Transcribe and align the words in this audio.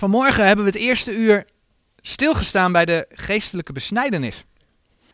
Vanmorgen 0.00 0.46
hebben 0.46 0.64
we 0.64 0.70
het 0.70 0.80
eerste 0.80 1.16
uur 1.16 1.44
stilgestaan 2.00 2.72
bij 2.72 2.84
de 2.84 3.06
geestelijke 3.10 3.72
besnijdenis. 3.72 4.44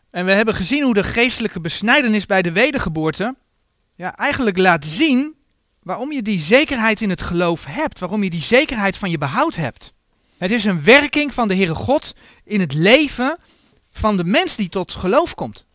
En 0.09 0.25
we 0.25 0.31
hebben 0.31 0.53
gezien 0.53 0.83
hoe 0.83 0.93
de 0.93 1.03
geestelijke 1.03 1.59
besnijdenis 1.59 2.25
bij 2.25 2.41
de 2.41 2.51
wedergeboorte 2.51 3.35
ja, 3.95 4.15
eigenlijk 4.15 4.57
laat 4.57 4.85
zien 4.85 5.35
waarom 5.83 6.11
je 6.11 6.21
die 6.21 6.39
zekerheid 6.39 7.01
in 7.01 7.09
het 7.09 7.21
geloof 7.21 7.65
hebt, 7.65 7.99
waarom 7.99 8.23
je 8.23 8.29
die 8.29 8.41
zekerheid 8.41 8.97
van 8.97 9.09
je 9.09 9.17
behoud 9.17 9.55
hebt. 9.55 9.93
Het 10.37 10.51
is 10.51 10.65
een 10.65 10.83
werking 10.83 11.33
van 11.33 11.47
de 11.47 11.55
Heere 11.55 11.75
God 11.75 12.13
in 12.43 12.59
het 12.59 12.73
leven 12.73 13.37
van 13.91 14.17
de 14.17 14.23
mens 14.23 14.55
die 14.55 14.69
tot 14.69 14.91
geloof 14.91 15.35
komt. 15.35 15.65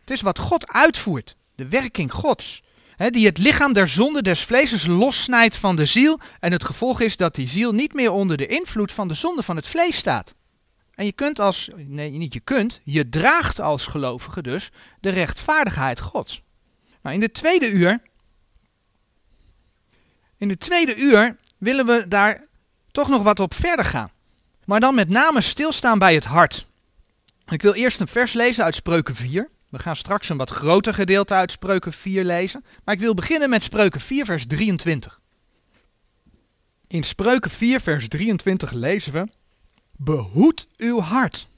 Het 0.00 0.10
is 0.10 0.20
wat 0.20 0.38
God 0.38 0.68
uitvoert, 0.68 1.36
de 1.54 1.68
werking 1.68 2.12
Gods. 2.12 2.62
Hè, 3.02 3.10
die 3.10 3.26
het 3.26 3.38
lichaam 3.38 3.72
der 3.72 3.88
zonde 3.88 4.22
des 4.22 4.44
vlees 4.44 4.86
lossnijdt 4.86 5.56
van 5.56 5.76
de 5.76 5.86
ziel. 5.86 6.20
En 6.40 6.52
het 6.52 6.64
gevolg 6.64 7.00
is 7.00 7.16
dat 7.16 7.34
die 7.34 7.48
ziel 7.48 7.72
niet 7.72 7.94
meer 7.94 8.10
onder 8.10 8.36
de 8.36 8.46
invloed 8.46 8.92
van 8.92 9.08
de 9.08 9.14
zonde 9.14 9.42
van 9.42 9.56
het 9.56 9.66
vlees 9.66 9.96
staat. 9.96 10.34
En 10.94 11.04
je 11.04 11.12
kunt 11.12 11.40
als, 11.40 11.68
nee 11.76 12.10
niet 12.10 12.32
je 12.32 12.40
kunt, 12.40 12.80
je 12.84 13.08
draagt 13.08 13.60
als 13.60 13.86
gelovige 13.86 14.42
dus 14.42 14.70
de 15.00 15.10
rechtvaardigheid 15.10 16.00
Gods. 16.00 16.42
Maar 17.00 17.12
in 17.12 17.20
de 17.20 17.30
tweede 17.30 17.70
uur, 17.70 18.02
in 20.38 20.48
de 20.48 20.58
tweede 20.58 20.96
uur 20.96 21.38
willen 21.58 21.86
we 21.86 22.08
daar 22.08 22.46
toch 22.90 23.08
nog 23.08 23.22
wat 23.22 23.40
op 23.40 23.54
verder 23.54 23.84
gaan. 23.84 24.10
Maar 24.64 24.80
dan 24.80 24.94
met 24.94 25.08
name 25.08 25.40
stilstaan 25.40 25.98
bij 25.98 26.14
het 26.14 26.24
hart. 26.24 26.66
Ik 27.48 27.62
wil 27.62 27.74
eerst 27.74 28.00
een 28.00 28.08
vers 28.08 28.32
lezen 28.32 28.64
uit 28.64 28.74
Spreuken 28.74 29.16
4. 29.16 29.50
We 29.72 29.78
gaan 29.78 29.96
straks 29.96 30.28
een 30.28 30.36
wat 30.36 30.50
groter 30.50 30.94
gedeelte 30.94 31.34
uit 31.34 31.52
Spreuken 31.52 31.92
4 31.92 32.24
lezen. 32.24 32.64
Maar 32.84 32.94
ik 32.94 33.00
wil 33.00 33.14
beginnen 33.14 33.50
met 33.50 33.62
Spreuken 33.62 34.00
4, 34.00 34.24
vers 34.24 34.46
23. 34.46 35.20
In 36.86 37.02
Spreuken 37.02 37.50
4, 37.50 37.80
vers 37.80 38.08
23 38.08 38.72
lezen 38.72 39.12
we: 39.12 39.28
Behoed 39.96 40.66
uw 40.76 41.00
hart 41.00 41.48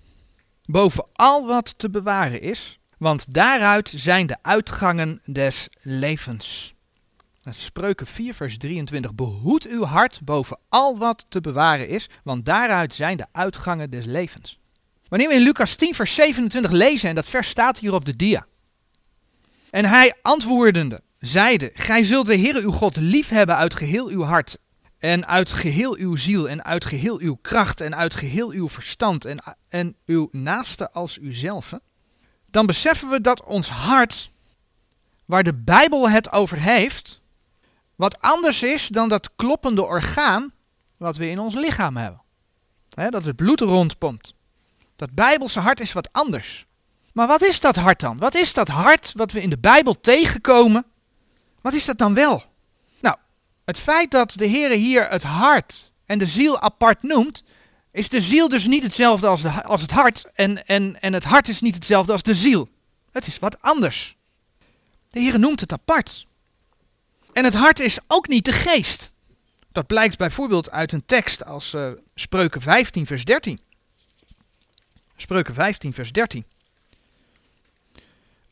boven 0.64 1.06
al 1.12 1.46
wat 1.46 1.74
te 1.78 1.90
bewaren 1.90 2.40
is, 2.40 2.78
want 2.98 3.32
daaruit 3.32 3.92
zijn 3.94 4.26
de 4.26 4.36
uitgangen 4.42 5.20
des 5.24 5.68
levens. 5.80 6.74
Spreuken 7.48 8.06
4, 8.06 8.34
vers 8.34 8.58
23. 8.58 9.14
Behoed 9.14 9.66
uw 9.66 9.84
hart 9.84 10.20
boven 10.24 10.58
al 10.68 10.98
wat 10.98 11.26
te 11.28 11.40
bewaren 11.40 11.88
is, 11.88 12.08
want 12.24 12.44
daaruit 12.44 12.94
zijn 12.94 13.16
de 13.16 13.26
uitgangen 13.32 13.90
des 13.90 14.04
levens. 14.04 14.58
Wanneer 15.14 15.32
we 15.32 15.38
in 15.38 15.44
Lucas 15.44 15.74
10, 15.74 15.94
vers 15.94 16.14
27 16.14 16.70
lezen, 16.70 17.08
en 17.08 17.14
dat 17.14 17.26
vers 17.26 17.48
staat 17.48 17.78
hier 17.78 17.92
op 17.92 18.04
de 18.04 18.16
dia. 18.16 18.46
En 19.70 19.84
hij 19.84 20.14
antwoordende 20.22 21.00
zeide, 21.18 21.70
gij 21.74 22.04
zult 22.04 22.26
de 22.26 22.38
Heere 22.38 22.60
uw 22.60 22.70
God 22.70 22.96
lief 22.96 23.28
hebben 23.28 23.56
uit 23.56 23.74
geheel 23.74 24.08
uw 24.08 24.22
hart 24.22 24.58
en 24.98 25.26
uit 25.26 25.52
geheel 25.52 25.96
uw 25.96 26.16
ziel 26.16 26.48
en 26.48 26.64
uit 26.64 26.84
geheel 26.84 27.18
uw 27.18 27.34
kracht 27.34 27.80
en 27.80 27.96
uit 27.96 28.14
geheel 28.14 28.50
uw 28.50 28.68
verstand 28.68 29.24
en, 29.24 29.38
en 29.68 29.96
uw 30.06 30.28
naaste 30.32 30.90
als 30.90 31.18
uzelf. 31.18 31.72
Dan 32.50 32.66
beseffen 32.66 33.10
we 33.10 33.20
dat 33.20 33.44
ons 33.44 33.68
hart, 33.68 34.30
waar 35.24 35.42
de 35.42 35.54
Bijbel 35.54 36.10
het 36.10 36.32
over 36.32 36.58
heeft, 36.58 37.20
wat 37.94 38.20
anders 38.20 38.62
is 38.62 38.88
dan 38.88 39.08
dat 39.08 39.30
kloppende 39.36 39.84
orgaan 39.84 40.52
wat 40.96 41.16
we 41.16 41.28
in 41.28 41.38
ons 41.38 41.54
lichaam 41.54 41.96
hebben. 41.96 42.22
dat 42.88 43.24
het 43.24 43.36
bloed 43.36 43.60
rondpompt. 43.60 44.34
Dat 44.96 45.14
bijbelse 45.14 45.60
hart 45.60 45.80
is 45.80 45.92
wat 45.92 46.12
anders. 46.12 46.66
Maar 47.12 47.26
wat 47.26 47.42
is 47.42 47.60
dat 47.60 47.76
hart 47.76 48.00
dan? 48.00 48.18
Wat 48.18 48.34
is 48.34 48.52
dat 48.52 48.68
hart 48.68 49.12
wat 49.14 49.32
we 49.32 49.40
in 49.40 49.50
de 49.50 49.58
Bijbel 49.58 50.00
tegenkomen? 50.00 50.84
Wat 51.60 51.72
is 51.72 51.84
dat 51.84 51.98
dan 51.98 52.14
wel? 52.14 52.42
Nou, 53.00 53.16
het 53.64 53.78
feit 53.78 54.10
dat 54.10 54.32
de 54.32 54.46
Heer 54.46 54.70
hier 54.70 55.08
het 55.08 55.22
hart 55.22 55.92
en 56.06 56.18
de 56.18 56.26
ziel 56.26 56.60
apart 56.60 57.02
noemt, 57.02 57.44
is 57.92 58.08
de 58.08 58.20
ziel 58.20 58.48
dus 58.48 58.66
niet 58.66 58.82
hetzelfde 58.82 59.26
als, 59.26 59.42
de, 59.42 59.64
als 59.64 59.82
het 59.82 59.90
hart 59.90 60.24
en, 60.32 60.66
en, 60.66 61.00
en 61.00 61.12
het 61.12 61.24
hart 61.24 61.48
is 61.48 61.60
niet 61.60 61.74
hetzelfde 61.74 62.12
als 62.12 62.22
de 62.22 62.34
ziel. 62.34 62.68
Het 63.10 63.26
is 63.26 63.38
wat 63.38 63.60
anders. 63.62 64.16
De 65.08 65.20
Heer 65.20 65.38
noemt 65.38 65.60
het 65.60 65.72
apart. 65.72 66.26
En 67.32 67.44
het 67.44 67.54
hart 67.54 67.80
is 67.80 67.98
ook 68.06 68.28
niet 68.28 68.44
de 68.44 68.52
geest. 68.52 69.12
Dat 69.72 69.86
blijkt 69.86 70.18
bijvoorbeeld 70.18 70.70
uit 70.70 70.92
een 70.92 71.06
tekst 71.06 71.44
als 71.44 71.74
uh, 71.74 71.90
Spreuken 72.14 72.60
15, 72.60 73.06
vers 73.06 73.24
13. 73.24 73.60
Spreuken 75.16 75.54
15, 75.54 75.92
vers 75.92 76.12
13. 76.12 76.44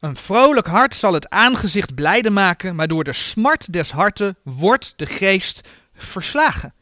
Een 0.01 0.17
vrolijk 0.17 0.67
hart 0.67 0.95
zal 0.95 1.13
het 1.13 1.29
aangezicht 1.29 1.95
blijde 1.95 2.31
maken, 2.31 2.75
maar 2.75 2.89
door 2.89 3.05
de 3.05 3.13
smart 3.13 3.73
des 3.73 3.91
harten 3.91 4.37
wordt 4.43 4.93
de 4.97 5.07
geest 5.07 5.69
verslagen. 5.95 6.75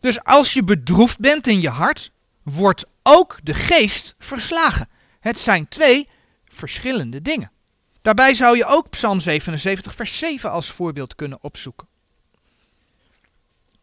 Dus 0.00 0.24
als 0.24 0.52
je 0.52 0.64
bedroefd 0.64 1.18
bent 1.18 1.46
in 1.46 1.60
je 1.60 1.68
hart, 1.68 2.10
wordt 2.42 2.84
ook 3.02 3.38
de 3.42 3.54
geest 3.54 4.14
verslagen. 4.18 4.88
Het 5.20 5.38
zijn 5.38 5.68
twee 5.68 6.06
verschillende 6.44 7.22
dingen. 7.22 7.50
Daarbij 8.02 8.34
zou 8.34 8.56
je 8.56 8.66
ook 8.66 8.90
Psalm 8.90 9.20
77, 9.20 9.94
vers 9.94 10.18
7 10.18 10.50
als 10.50 10.70
voorbeeld 10.70 11.14
kunnen 11.14 11.38
opzoeken. 11.40 11.88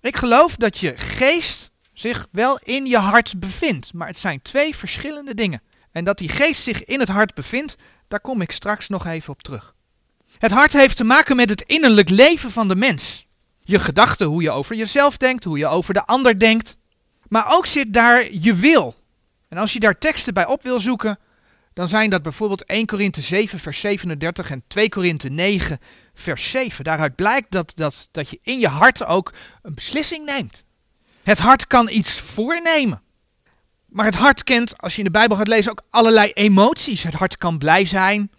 Ik 0.01 0.15
geloof 0.15 0.55
dat 0.55 0.77
je 0.77 0.97
geest 0.97 1.71
zich 1.99 2.27
wel 2.31 2.59
in 2.63 2.85
je 2.85 2.97
hart 2.97 3.39
bevindt. 3.39 3.93
Maar 3.93 4.07
het 4.07 4.17
zijn 4.17 4.41
twee 4.41 4.75
verschillende 4.75 5.33
dingen. 5.33 5.61
En 5.91 6.03
dat 6.03 6.17
die 6.17 6.29
geest 6.29 6.63
zich 6.63 6.83
in 6.83 6.99
het 6.99 7.09
hart 7.09 7.33
bevindt, 7.33 7.75
daar 8.07 8.19
kom 8.19 8.41
ik 8.41 8.51
straks 8.51 8.87
nog 8.87 9.05
even 9.05 9.33
op 9.33 9.41
terug. 9.41 9.75
Het 10.37 10.51
hart 10.51 10.73
heeft 10.73 10.95
te 10.95 11.03
maken 11.03 11.35
met 11.35 11.49
het 11.49 11.61
innerlijk 11.61 12.09
leven 12.09 12.51
van 12.51 12.67
de 12.67 12.75
mens. 12.75 13.25
Je 13.59 13.79
gedachten, 13.79 14.27
hoe 14.27 14.41
je 14.41 14.51
over 14.51 14.75
jezelf 14.75 15.17
denkt, 15.17 15.43
hoe 15.43 15.57
je 15.57 15.67
over 15.67 15.93
de 15.93 16.05
ander 16.05 16.39
denkt. 16.39 16.77
Maar 17.27 17.45
ook 17.55 17.65
zit 17.65 17.93
daar 17.93 18.33
je 18.33 18.55
wil. 18.55 18.95
En 19.49 19.57
als 19.57 19.73
je 19.73 19.79
daar 19.79 19.97
teksten 19.97 20.33
bij 20.33 20.45
op 20.45 20.63
wil 20.63 20.79
zoeken, 20.79 21.19
dan 21.73 21.87
zijn 21.87 22.09
dat 22.09 22.21
bijvoorbeeld 22.21 22.65
1 22.65 22.85
Korinthe 22.85 23.21
7 23.21 23.59
vers 23.59 23.79
37 23.79 24.51
en 24.51 24.63
2 24.67 24.89
Korinthe 24.89 25.29
9 25.29 25.79
vers 26.13 26.49
7. 26.49 26.83
Daaruit 26.83 27.15
blijkt 27.15 27.51
dat, 27.51 27.71
dat, 27.75 28.07
dat 28.11 28.29
je 28.29 28.39
in 28.41 28.59
je 28.59 28.67
hart 28.67 29.05
ook 29.05 29.33
een 29.61 29.75
beslissing 29.75 30.25
neemt. 30.25 30.65
Het 31.27 31.39
hart 31.39 31.67
kan 31.67 31.89
iets 31.89 32.19
voornemen. 32.19 33.01
Maar 33.85 34.05
het 34.05 34.15
hart 34.15 34.43
kent, 34.43 34.81
als 34.81 34.91
je 34.91 34.97
in 34.97 35.03
de 35.03 35.11
Bijbel 35.11 35.37
gaat 35.37 35.47
lezen, 35.47 35.71
ook 35.71 35.83
allerlei 35.89 36.31
emoties. 36.31 37.03
Het 37.03 37.13
hart 37.13 37.37
kan 37.37 37.57
blij 37.57 37.85
zijn. 37.85 38.31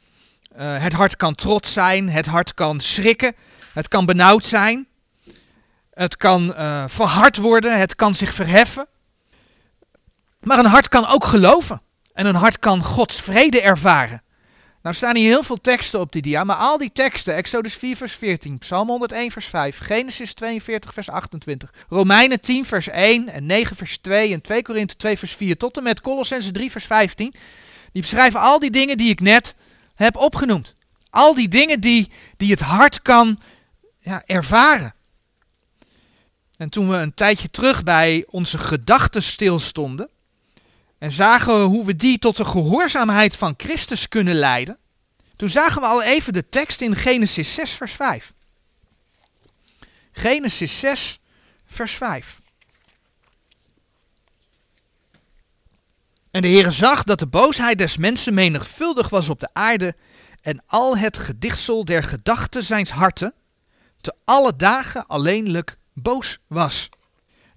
Uh, 0.58 0.82
het 0.82 0.92
hart 0.92 1.16
kan 1.16 1.34
trots 1.34 1.72
zijn. 1.72 2.08
Het 2.08 2.26
hart 2.26 2.54
kan 2.54 2.80
schrikken. 2.80 3.34
Het 3.72 3.88
kan 3.88 4.06
benauwd 4.06 4.44
zijn. 4.44 4.86
Het 5.90 6.16
kan 6.16 6.54
uh, 6.58 6.84
verhard 6.86 7.36
worden. 7.36 7.78
Het 7.78 7.94
kan 7.94 8.14
zich 8.14 8.34
verheffen. 8.34 8.86
Maar 10.40 10.58
een 10.58 10.64
hart 10.64 10.88
kan 10.88 11.06
ook 11.06 11.24
geloven. 11.24 11.82
En 12.12 12.26
een 12.26 12.34
hart 12.34 12.58
kan 12.58 12.82
Gods 12.84 13.20
vrede 13.20 13.62
ervaren. 13.62 14.22
Nou 14.82 14.94
staan 14.94 15.16
hier 15.16 15.28
heel 15.28 15.42
veel 15.42 15.60
teksten 15.60 16.00
op 16.00 16.12
die 16.12 16.22
dia, 16.22 16.44
maar 16.44 16.56
al 16.56 16.78
die 16.78 16.92
teksten, 16.92 17.34
Exodus 17.34 17.74
4 17.74 17.96
vers 17.96 18.12
14, 18.12 18.58
Psalm 18.58 18.88
101 18.88 19.30
vers 19.30 19.46
5, 19.46 19.78
Genesis 19.78 20.34
42 20.34 20.92
vers 20.92 21.10
28, 21.10 21.72
Romeinen 21.88 22.40
10 22.40 22.64
vers 22.64 22.88
1 22.88 23.28
en 23.28 23.46
9 23.46 23.76
vers 23.76 23.98
2 23.98 24.32
en 24.32 24.40
2 24.40 24.62
Korinthe 24.62 24.96
2 24.96 25.18
vers 25.18 25.32
4 25.32 25.56
tot 25.56 25.76
en 25.76 25.82
met 25.82 26.00
Colossense 26.00 26.50
3 26.50 26.70
vers 26.70 26.84
15, 26.84 27.34
die 27.92 28.02
beschrijven 28.02 28.40
al 28.40 28.58
die 28.58 28.70
dingen 28.70 28.96
die 28.96 29.10
ik 29.10 29.20
net 29.20 29.54
heb 29.94 30.16
opgenoemd. 30.16 30.74
Al 31.10 31.34
die 31.34 31.48
dingen 31.48 31.80
die, 31.80 32.10
die 32.36 32.50
het 32.50 32.60
hart 32.60 33.02
kan 33.02 33.40
ja, 34.00 34.22
ervaren. 34.26 34.94
En 36.56 36.68
toen 36.68 36.88
we 36.88 36.96
een 36.96 37.14
tijdje 37.14 37.50
terug 37.50 37.82
bij 37.82 38.24
onze 38.30 38.58
gedachten 38.58 39.22
stilstonden, 39.22 40.08
en 40.98 41.12
zagen 41.12 41.60
we 41.60 41.60
hoe 41.60 41.84
we 41.84 41.96
die 41.96 42.18
tot 42.18 42.36
de 42.36 42.44
gehoorzaamheid 42.44 43.36
van 43.36 43.54
Christus 43.56 44.08
kunnen 44.08 44.34
leiden. 44.34 44.78
Toen 45.36 45.48
zagen 45.48 45.80
we 45.80 45.86
al 45.86 46.02
even 46.02 46.32
de 46.32 46.48
tekst 46.48 46.80
in 46.80 46.96
Genesis 46.96 47.54
6, 47.54 47.70
vers 47.70 47.92
5. 47.92 48.32
Genesis 50.12 50.78
6, 50.78 51.20
vers 51.66 51.92
5. 51.92 52.40
En 56.30 56.42
de 56.42 56.48
Heere 56.48 56.70
zag 56.70 57.02
dat 57.02 57.18
de 57.18 57.26
boosheid 57.26 57.78
des 57.78 57.96
mensen 57.96 58.34
menigvuldig 58.34 59.08
was 59.08 59.28
op 59.28 59.40
de 59.40 59.48
aarde 59.52 59.96
en 60.40 60.62
al 60.66 60.98
het 60.98 61.18
gedichtsel 61.18 61.84
der 61.84 62.02
gedachten 62.02 62.64
zijns 62.64 62.90
harten 62.90 63.34
te 64.00 64.14
alle 64.24 64.56
dagen 64.56 65.06
alleenlijk 65.06 65.78
boos 65.92 66.38
was. 66.46 66.88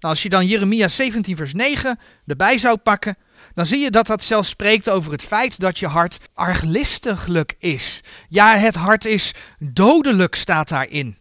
Nou, 0.00 0.14
als 0.14 0.22
je 0.22 0.28
dan 0.28 0.46
Jeremia 0.46 0.88
17 0.88 1.36
vers 1.36 1.52
9 1.52 1.98
erbij 2.26 2.58
zou 2.58 2.76
pakken, 2.76 3.16
dan 3.54 3.66
zie 3.66 3.78
je 3.78 3.90
dat 3.90 4.06
dat 4.06 4.22
zelfs 4.22 4.48
spreekt 4.48 4.90
over 4.90 5.12
het 5.12 5.22
feit 5.22 5.60
dat 5.60 5.78
je 5.78 5.86
hart 5.86 6.18
arglistiglijk 6.34 7.54
is. 7.58 8.00
Ja, 8.28 8.56
het 8.56 8.74
hart 8.74 9.04
is 9.04 9.34
dodelijk, 9.58 10.34
staat 10.34 10.68
daarin. 10.68 11.18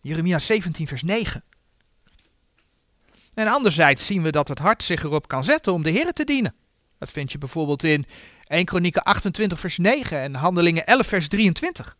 Jeremia 0.00 0.38
17, 0.38 0.86
vers 0.86 1.02
9. 1.02 1.44
En 3.34 3.46
anderzijds 3.46 4.06
zien 4.06 4.22
we 4.22 4.30
dat 4.30 4.48
het 4.48 4.58
hart 4.58 4.82
zich 4.82 5.02
erop 5.02 5.28
kan 5.28 5.44
zetten 5.44 5.72
om 5.72 5.82
de 5.82 5.90
Heer 5.90 6.12
te 6.12 6.24
dienen. 6.24 6.54
Dat 6.98 7.10
vind 7.10 7.32
je 7.32 7.38
bijvoorbeeld 7.38 7.82
in 7.82 8.06
1 8.46 8.64
Kronieken 8.64 9.02
28, 9.02 9.60
vers 9.60 9.78
9 9.78 10.20
en 10.20 10.34
Handelingen 10.34 10.86
11, 10.86 11.06
vers 11.06 11.28
23. 11.28 11.96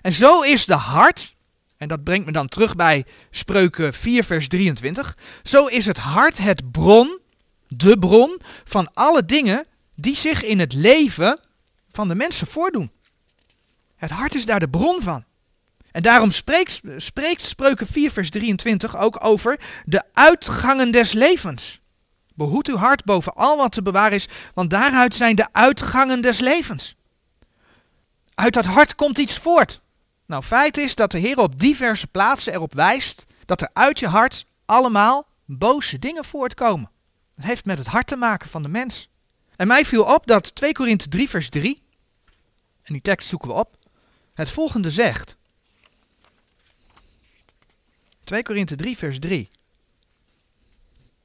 En 0.00 0.12
zo 0.12 0.42
is 0.42 0.66
de 0.66 0.74
hart 0.74 1.36
En 1.76 1.88
dat 1.88 2.04
brengt 2.04 2.26
me 2.26 2.32
dan 2.32 2.48
terug 2.48 2.76
bij 2.76 3.04
Spreuken 3.30 3.94
4, 3.94 4.24
vers 4.24 4.48
23. 4.48 5.16
Zo 5.42 5.66
is 5.66 5.86
het 5.86 5.98
hart 5.98 6.38
het 6.38 6.70
bron, 6.70 7.18
de 7.68 7.98
bron 7.98 8.40
van 8.64 8.90
alle 8.94 9.24
dingen 9.24 9.66
die 9.94 10.16
zich 10.16 10.44
in 10.44 10.58
het 10.58 10.72
leven 10.72 11.40
van 11.90 12.08
de 12.08 12.14
mensen 12.14 12.46
voordoen. 12.46 12.90
Het 13.96 14.10
hart 14.10 14.34
is 14.34 14.46
daar 14.46 14.60
de 14.60 14.68
bron 14.68 15.02
van. 15.02 15.24
En 15.90 16.02
daarom 16.02 16.30
spreekt, 16.30 16.80
spreekt 16.96 17.42
Spreuken 17.42 17.86
4, 17.86 18.10
vers 18.10 18.30
23 18.30 18.96
ook 18.96 19.24
over 19.24 19.60
de 19.84 20.02
uitgangen 20.12 20.90
des 20.90 21.12
levens. 21.12 21.80
Behoed 22.34 22.68
uw 22.68 22.76
hart 22.76 23.04
boven 23.04 23.34
al 23.34 23.56
wat 23.56 23.72
te 23.72 23.82
bewaren 23.82 24.16
is, 24.16 24.28
want 24.54 24.70
daaruit 24.70 25.14
zijn 25.14 25.36
de 25.36 25.48
uitgangen 25.52 26.20
des 26.20 26.38
levens. 26.38 26.96
Uit 28.34 28.52
dat 28.52 28.64
hart 28.64 28.94
komt 28.94 29.18
iets 29.18 29.38
voort. 29.38 29.80
Nou, 30.26 30.42
feit 30.42 30.76
is 30.76 30.94
dat 30.94 31.10
de 31.10 31.18
Heer 31.18 31.38
op 31.38 31.58
diverse 31.58 32.06
plaatsen 32.06 32.52
erop 32.52 32.74
wijst 32.74 33.26
dat 33.44 33.60
er 33.60 33.70
uit 33.72 33.98
je 33.98 34.06
hart 34.06 34.46
allemaal 34.64 35.26
boze 35.44 35.98
dingen 35.98 36.24
voortkomen. 36.24 36.90
Dat 37.38 37.46
heeft 37.46 37.64
met 37.64 37.78
het 37.78 37.86
hart 37.86 38.06
te 38.06 38.16
maken 38.16 38.48
van 38.48 38.62
de 38.62 38.68
mens. 38.68 39.08
En 39.56 39.66
mij 39.66 39.84
viel 39.84 40.04
op 40.04 40.26
dat 40.26 40.54
2 40.54 40.72
Korinthe 40.72 41.08
3 41.08 41.28
vers 41.28 41.48
3, 41.48 41.82
en 42.82 42.92
die 42.92 43.02
tekst 43.02 43.28
zoeken 43.28 43.48
we 43.48 43.54
op, 43.54 43.76
het 44.34 44.50
volgende 44.50 44.90
zegt. 44.90 45.36
2 48.24 48.42
Korinthe 48.42 48.76
3 48.76 48.96
vers 48.96 49.18
3. 49.18 49.50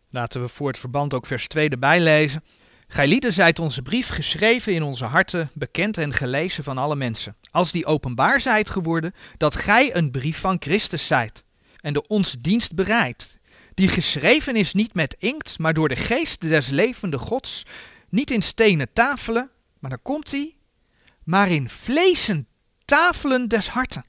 Laten 0.10 0.42
we 0.42 0.48
voor 0.48 0.68
het 0.68 0.78
verband 0.78 1.14
ook 1.14 1.26
vers 1.26 1.48
2 1.48 1.70
erbij 1.70 2.00
lezen. 2.00 2.44
Gij 2.88 3.08
lieden 3.08 3.34
zijt 3.34 3.60
onze 3.60 3.82
brief 3.82 4.08
geschreven 4.08 4.74
in 4.74 4.84
onze 4.84 5.06
harten, 5.06 5.50
bekend 5.54 5.98
en 5.98 6.14
gelezen 6.14 6.64
van 6.64 6.78
alle 6.78 6.96
mensen. 6.96 7.36
Als 7.52 7.72
die 7.72 7.86
openbaar 7.86 8.42
zijt 8.42 8.70
geworden, 8.70 9.14
dat 9.38 9.56
gij 9.56 9.96
een 9.96 10.12
brief 10.12 10.40
van 10.40 10.58
Christus 10.60 11.08
zijt. 11.08 11.46
En 11.80 11.94
de 11.94 12.08
ons 12.08 12.36
dienst 12.40 12.76
bereidt. 12.76 13.40
Die 13.74 13.88
geschreven 13.88 14.56
is 14.56 14.74
niet 14.74 14.94
met 14.94 15.16
inkt, 15.20 15.60
maar 15.60 15.74
door 15.74 15.88
de 15.88 15.96
geest 15.96 16.42
des 16.42 16.68
levende 16.68 17.20
gods. 17.20 17.64
Niet 18.10 18.32
in 18.32 18.42
stenen 18.42 18.94
tafelen, 18.94 19.52
maar 19.80 19.90
daar 19.90 20.00
komt 20.00 20.32
hij. 20.32 20.58
Maar 21.24 21.50
in 21.50 21.70
vleesen 21.70 22.48
tafelen 22.86 23.48
des 23.48 23.68
harten. 23.68 24.06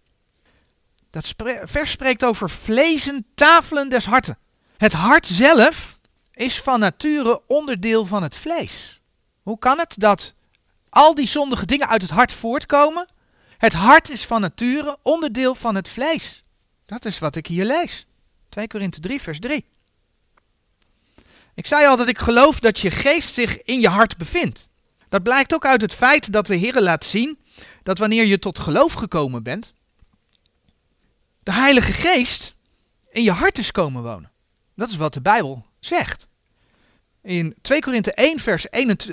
Dat 1.10 1.34
vers 1.64 1.90
spreekt 1.90 2.24
over 2.24 2.50
vlezen 2.50 3.26
tafelen 3.34 3.88
des 3.88 4.06
harten. 4.06 4.38
Het 4.76 4.92
hart 4.92 5.26
zelf 5.26 5.98
is 6.32 6.60
van 6.60 6.80
nature 6.80 7.42
onderdeel 7.46 8.06
van 8.06 8.22
het 8.22 8.36
vlees. 8.36 9.00
Hoe 9.42 9.58
kan 9.58 9.78
het 9.78 9.94
dat 9.98 10.34
al 10.88 11.14
die 11.14 11.26
zondige 11.26 11.66
dingen 11.66 11.88
uit 11.88 12.02
het 12.02 12.10
hart 12.10 12.32
voortkomen? 12.32 13.08
Het 13.58 13.72
hart 13.72 14.10
is 14.10 14.26
van 14.26 14.40
nature 14.40 14.98
onderdeel 15.02 15.54
van 15.54 15.74
het 15.74 15.88
vlees. 15.88 16.44
Dat 16.86 17.04
is 17.04 17.18
wat 17.18 17.36
ik 17.36 17.46
hier 17.46 17.64
lees. 17.64 18.06
2 18.54 18.66
Korinthe 18.66 19.00
3, 19.00 19.20
vers 19.20 19.38
3. 19.38 19.64
Ik 21.54 21.66
zei 21.66 21.86
al 21.86 21.96
dat 21.96 22.08
ik 22.08 22.18
geloof 22.18 22.60
dat 22.60 22.78
je 22.78 22.90
geest 22.90 23.34
zich 23.34 23.62
in 23.62 23.80
je 23.80 23.88
hart 23.88 24.16
bevindt. 24.16 24.68
Dat 25.08 25.22
blijkt 25.22 25.54
ook 25.54 25.66
uit 25.66 25.80
het 25.80 25.94
feit 25.94 26.32
dat 26.32 26.46
de 26.46 26.56
Heer 26.56 26.80
laat 26.80 27.04
zien 27.04 27.38
dat 27.82 27.98
wanneer 27.98 28.24
je 28.24 28.38
tot 28.38 28.58
geloof 28.58 28.92
gekomen 28.92 29.42
bent, 29.42 29.72
de 31.42 31.52
Heilige 31.52 31.92
Geest 31.92 32.56
in 33.10 33.22
je 33.22 33.30
hart 33.30 33.58
is 33.58 33.70
komen 33.70 34.02
wonen. 34.02 34.30
Dat 34.74 34.90
is 34.90 34.96
wat 34.96 35.14
de 35.14 35.20
Bijbel 35.20 35.66
zegt. 35.80 36.28
In 37.22 37.54
2 37.62 37.80
Korinthe 37.80 38.12
1 38.12 38.40
vers 38.40 38.66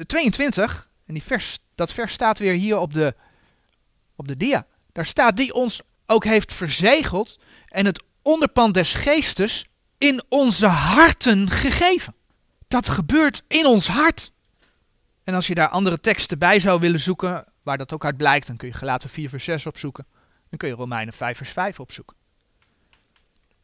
22, 0.07 0.89
en 1.05 1.13
die 1.13 1.23
vers, 1.23 1.59
dat 1.75 1.94
vers 1.94 2.13
staat 2.13 2.39
weer 2.39 2.53
hier 2.53 2.77
op 2.77 2.94
de, 2.94 3.15
op 4.15 4.27
de 4.27 4.37
dia. 4.37 4.65
Daar 4.91 5.05
staat 5.05 5.37
die 5.37 5.53
ons 5.53 5.81
ook 6.05 6.23
heeft 6.23 6.53
verzegeld 6.53 7.39
en 7.67 7.85
het 7.85 8.03
onderpand 8.21 8.73
des 8.73 8.94
geestes 8.94 9.65
in 9.97 10.23
onze 10.29 10.68
harten 10.68 11.50
gegeven. 11.50 12.15
Dat 12.68 12.88
gebeurt 12.88 13.44
in 13.47 13.65
ons 13.65 13.88
hart. 13.88 14.31
En 15.23 15.33
als 15.33 15.47
je 15.47 15.56
daar 15.56 15.68
andere 15.68 16.00
teksten 16.00 16.39
bij 16.39 16.59
zou 16.59 16.79
willen 16.79 17.00
zoeken, 17.00 17.45
waar 17.63 17.77
dat 17.77 17.94
ook 17.94 18.06
uit 18.06 18.18
blijkt, 18.18 18.47
dan 18.47 18.57
kun 18.57 18.68
je 18.68 18.73
gelaten 18.73 19.09
4 19.09 19.29
vers 19.29 19.44
6 19.44 19.65
opzoeken. 19.65 20.06
Dan 20.50 20.57
kun 20.59 20.69
je 20.69 20.75
Romeinen 20.75 21.13
5 21.13 21.38
vers 21.38 21.51
5 21.51 21.79
opzoeken. 21.79 22.15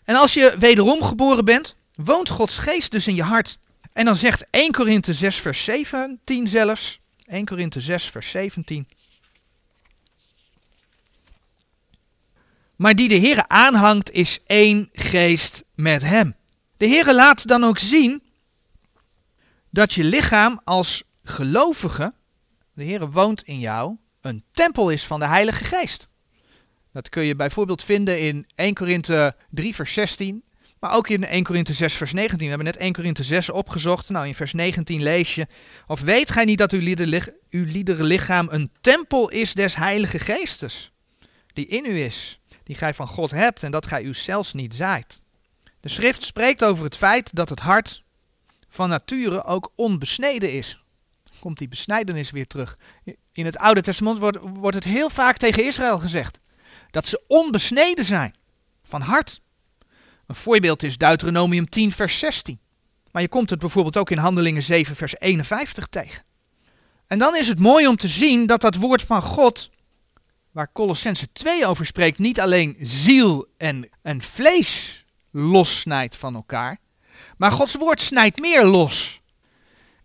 En 0.03 0.15
als 0.15 0.33
je 0.33 0.55
wederom 0.59 1.03
geboren 1.03 1.45
bent, 1.45 1.75
woont 1.93 2.29
Gods 2.29 2.57
geest 2.57 2.91
dus 2.91 3.07
in 3.07 3.15
je 3.15 3.23
hart. 3.23 3.57
En 3.93 4.05
dan 4.05 4.15
zegt 4.15 4.49
1 4.49 4.71
Korinthe 4.71 5.13
6 5.13 5.35
vers 5.35 5.63
17 5.63 6.47
zelfs. 6.47 6.99
1 7.25 7.45
Korinthe 7.45 7.81
6 7.81 8.05
vers 8.09 8.29
17. 8.29 8.87
Maar 12.77 12.95
die 12.95 13.09
de 13.09 13.19
Heere 13.19 13.47
aanhangt 13.47 14.11
is 14.11 14.39
één 14.45 14.89
geest 14.93 15.63
met 15.75 16.03
hem. 16.03 16.35
De 16.77 16.87
Heere 16.87 17.15
laat 17.15 17.47
dan 17.47 17.63
ook 17.63 17.77
zien 17.77 18.23
dat 19.69 19.93
je 19.93 20.03
lichaam 20.03 20.61
als 20.63 21.03
gelovige, 21.23 22.13
de 22.73 22.85
Heere 22.85 23.09
woont 23.09 23.43
in 23.43 23.59
jou, 23.59 23.95
een 24.21 24.43
tempel 24.51 24.89
is 24.89 25.05
van 25.05 25.19
de 25.19 25.27
Heilige 25.27 25.63
Geest. 25.63 26.07
Dat 26.93 27.09
kun 27.09 27.23
je 27.23 27.35
bijvoorbeeld 27.35 27.83
vinden 27.83 28.21
in 28.21 28.45
1 28.55 28.73
Korinthe 28.73 29.35
3 29.49 29.75
vers 29.75 29.93
16 29.93 30.43
maar 30.79 30.93
ook 30.93 31.09
in 31.09 31.25
1 31.25 31.43
Korinthe 31.43 31.73
6 31.73 31.93
vers 31.93 32.13
19. 32.13 32.39
We 32.39 32.47
hebben 32.47 32.65
net 32.65 32.77
1 32.77 32.93
Korinthe 32.93 33.23
6 33.23 33.49
opgezocht. 33.49 34.09
Nou, 34.09 34.27
in 34.27 34.35
vers 34.35 34.53
19 34.53 35.03
lees 35.03 35.35
je. 35.35 35.47
Of 35.87 36.01
weet 36.01 36.31
gij 36.31 36.45
niet 36.45 36.57
dat 36.57 36.71
uw 36.71 36.95
liedere 37.49 38.03
lichaam 38.03 38.47
een 38.51 38.71
tempel 38.81 39.29
is 39.29 39.53
des 39.53 39.75
heilige 39.75 40.19
geestes. 40.19 40.91
Die 41.53 41.65
in 41.65 41.85
u 41.85 42.01
is. 42.01 42.39
Die 42.67 42.75
gij 42.75 42.93
van 42.93 43.07
God 43.07 43.31
hebt 43.31 43.63
en 43.63 43.71
dat 43.71 43.85
gij 43.85 44.03
u 44.03 44.13
zelfs 44.13 44.53
niet 44.53 44.75
zaait. 44.75 45.21
De 45.79 45.89
schrift 45.89 46.23
spreekt 46.23 46.63
over 46.63 46.83
het 46.83 46.97
feit 46.97 47.35
dat 47.35 47.49
het 47.49 47.59
hart 47.59 48.03
van 48.69 48.89
nature 48.89 49.43
ook 49.43 49.71
onbesneden 49.75 50.51
is. 50.51 50.83
Komt 51.39 51.57
die 51.57 51.67
besnijdenis 51.67 52.31
weer 52.31 52.47
terug. 52.47 52.77
In 53.31 53.45
het 53.45 53.57
Oude 53.57 53.81
Testament 53.81 54.19
wordt, 54.19 54.37
wordt 54.41 54.75
het 54.75 54.83
heel 54.83 55.09
vaak 55.09 55.37
tegen 55.37 55.65
Israël 55.65 55.99
gezegd. 55.99 56.39
Dat 56.91 57.05
ze 57.05 57.21
onbesneden 57.27 58.05
zijn. 58.05 58.35
Van 58.83 59.01
hart. 59.01 59.41
Een 60.27 60.35
voorbeeld 60.35 60.83
is 60.83 60.97
Deuteronomium 60.97 61.69
10, 61.69 61.91
vers 61.91 62.19
16. 62.19 62.59
Maar 63.11 63.21
je 63.21 63.27
komt 63.27 63.49
het 63.49 63.59
bijvoorbeeld 63.59 63.97
ook 63.97 64.09
in 64.09 64.17
Handelingen 64.17 64.63
7, 64.63 64.95
vers 64.95 65.19
51 65.19 65.87
tegen. 65.87 66.23
En 67.07 67.19
dan 67.19 67.35
is 67.35 67.47
het 67.47 67.59
mooi 67.59 67.87
om 67.87 67.95
te 67.95 68.07
zien 68.07 68.45
dat 68.45 68.61
dat 68.61 68.75
woord 68.75 69.01
van 69.01 69.21
God, 69.21 69.69
waar 70.57 70.71
Colossense 70.71 71.31
2 71.31 71.65
over 71.65 71.85
spreekt, 71.85 72.17
niet 72.17 72.39
alleen 72.39 72.77
ziel 72.81 73.47
en, 73.57 73.89
en 74.01 74.21
vlees 74.21 75.03
lossnijdt 75.31 76.15
van 76.15 76.35
elkaar, 76.35 76.77
maar 77.37 77.51
Gods 77.51 77.75
woord 77.75 78.01
snijdt 78.01 78.39
meer 78.39 78.65
los. 78.65 79.21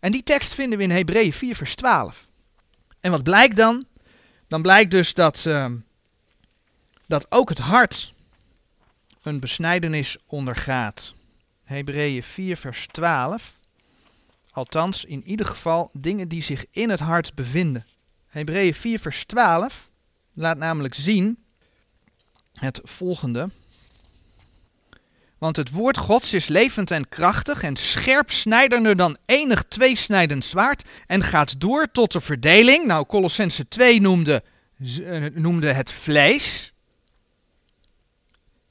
En 0.00 0.12
die 0.12 0.22
tekst 0.22 0.54
vinden 0.54 0.78
we 0.78 0.84
in 0.84 0.90
Hebreeën 0.90 1.32
4, 1.32 1.56
vers 1.56 1.74
12. 1.74 2.28
En 3.00 3.10
wat 3.10 3.22
blijkt 3.22 3.56
dan? 3.56 3.84
Dan 4.48 4.62
blijkt 4.62 4.90
dus 4.90 5.14
dat, 5.14 5.44
uh, 5.48 5.70
dat 7.06 7.26
ook 7.28 7.48
het 7.48 7.58
hart 7.58 8.12
een 9.22 9.40
besnijdenis 9.40 10.16
ondergaat. 10.26 11.14
Hebreeën 11.64 12.22
4, 12.22 12.56
vers 12.56 12.86
12. 12.86 13.58
Althans, 14.50 15.04
in 15.04 15.22
ieder 15.24 15.46
geval 15.46 15.90
dingen 15.92 16.28
die 16.28 16.42
zich 16.42 16.64
in 16.70 16.90
het 16.90 17.00
hart 17.00 17.34
bevinden. 17.34 17.86
Hebreeën 18.26 18.74
4, 18.74 18.98
vers 18.98 19.24
12 19.24 19.90
laat 20.34 20.58
namelijk 20.58 20.94
zien 20.94 21.38
het 22.52 22.80
volgende. 22.82 23.50
Want 25.38 25.56
het 25.56 25.70
woord 25.70 25.96
Gods 25.96 26.34
is 26.34 26.46
levend 26.46 26.90
en 26.90 27.08
krachtig 27.08 27.62
en 27.62 27.76
scherp 27.76 28.30
snijdender 28.30 28.96
dan 28.96 29.16
enig 29.26 29.64
tweesnijdend 29.68 30.44
zwaard 30.44 30.88
en 31.06 31.22
gaat 31.22 31.60
door 31.60 31.90
tot 31.92 32.12
de 32.12 32.20
verdeling. 32.20 32.86
Nou, 32.86 33.06
Colossense 33.06 33.68
2 33.68 34.00
noemde, 34.00 34.42
eh, 35.04 35.24
noemde 35.34 35.72
het 35.72 35.92
vlees. 35.92 36.72